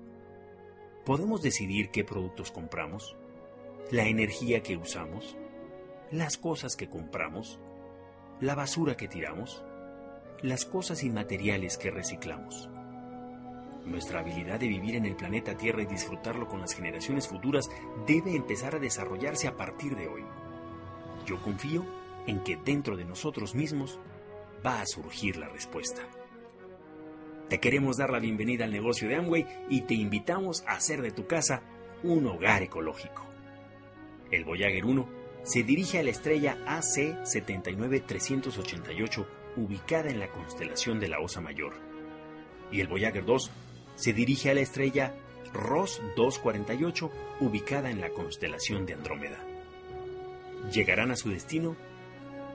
¿Podemos 1.05 1.41
decidir 1.41 1.89
qué 1.89 2.05
productos 2.05 2.49
compramos? 2.49 3.17
¿La 3.91 4.05
energía 4.05 4.63
que 4.63 4.77
usamos? 4.77 5.35
¿Las 6.11 6.37
cosas 6.37 6.77
que 6.77 6.87
compramos? 6.87 7.59
¿La 8.39 8.55
basura 8.55 8.95
que 8.95 9.09
tiramos? 9.09 9.65
¿Las 10.41 10.63
cosas 10.63 11.03
inmateriales 11.03 11.77
que 11.77 11.91
reciclamos? 11.91 12.69
Nuestra 13.83 14.21
habilidad 14.21 14.61
de 14.61 14.69
vivir 14.69 14.95
en 14.95 15.05
el 15.05 15.17
planeta 15.17 15.57
Tierra 15.57 15.81
y 15.81 15.87
disfrutarlo 15.87 16.47
con 16.47 16.61
las 16.61 16.73
generaciones 16.73 17.27
futuras 17.27 17.69
debe 18.07 18.33
empezar 18.33 18.75
a 18.75 18.79
desarrollarse 18.79 19.49
a 19.49 19.57
partir 19.57 19.97
de 19.97 20.07
hoy. 20.07 20.23
Yo 21.25 21.41
confío 21.41 21.85
en 22.27 22.45
que 22.45 22.55
dentro 22.55 22.95
de 22.95 23.03
nosotros 23.03 23.55
mismos 23.55 23.99
va 24.65 24.79
a 24.79 24.85
surgir 24.85 25.35
la 25.35 25.49
respuesta. 25.49 26.01
Te 27.53 27.59
queremos 27.59 27.97
dar 27.97 28.09
la 28.09 28.17
bienvenida 28.17 28.65
al 28.65 28.71
negocio 28.71 29.07
de 29.07 29.15
Amway 29.15 29.45
y 29.69 29.81
te 29.81 29.93
invitamos 29.93 30.63
a 30.65 30.71
hacer 30.71 31.03
de 31.03 31.11
tu 31.11 31.27
casa 31.27 31.61
un 32.01 32.25
hogar 32.25 32.63
ecológico. 32.63 33.27
El 34.31 34.43
Voyager 34.43 34.83
1 34.83 35.07
se 35.43 35.61
dirige 35.61 35.99
a 35.99 36.03
la 36.03 36.09
estrella 36.09 36.57
AC 36.65 37.23
79388 37.23 39.27
ubicada 39.57 40.09
en 40.09 40.19
la 40.19 40.31
constelación 40.31 40.99
de 40.99 41.09
la 41.09 41.19
Osa 41.19 41.41
Mayor. 41.41 41.75
Y 42.71 42.81
el 42.81 42.87
Voyager 42.87 43.23
2 43.23 43.51
se 43.97 44.13
dirige 44.13 44.49
a 44.49 44.55
la 44.55 44.61
estrella 44.61 45.13
ROS 45.53 46.01
248 46.15 47.11
ubicada 47.39 47.91
en 47.91 48.01
la 48.01 48.09
constelación 48.09 48.87
de 48.87 48.93
Andrómeda. 48.93 49.37
Llegarán 50.71 51.11
a 51.11 51.15
su 51.15 51.29
destino 51.29 51.75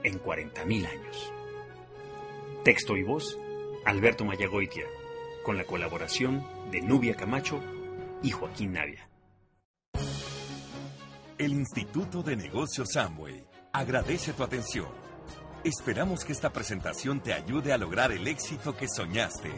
en 0.03 0.21
40.000 0.21 0.89
años. 0.89 1.31
Texto 2.65 2.97
y 2.97 3.03
voz 3.03 3.39
Alberto 3.89 4.23
Mayagoitia, 4.23 4.85
con 5.43 5.57
la 5.57 5.63
colaboración 5.63 6.45
de 6.69 6.79
Nubia 6.79 7.15
Camacho 7.15 7.59
y 8.21 8.29
Joaquín 8.29 8.73
Navia. 8.73 9.09
El 11.39 11.53
Instituto 11.53 12.21
de 12.21 12.35
Negocios 12.35 12.89
Samway 12.93 13.43
agradece 13.73 14.33
tu 14.33 14.43
atención. 14.43 14.89
Esperamos 15.63 16.23
que 16.23 16.33
esta 16.33 16.53
presentación 16.53 17.19
te 17.19 17.33
ayude 17.33 17.73
a 17.73 17.79
lograr 17.79 18.11
el 18.11 18.27
éxito 18.27 18.77
que 18.77 18.87
soñaste. 18.87 19.49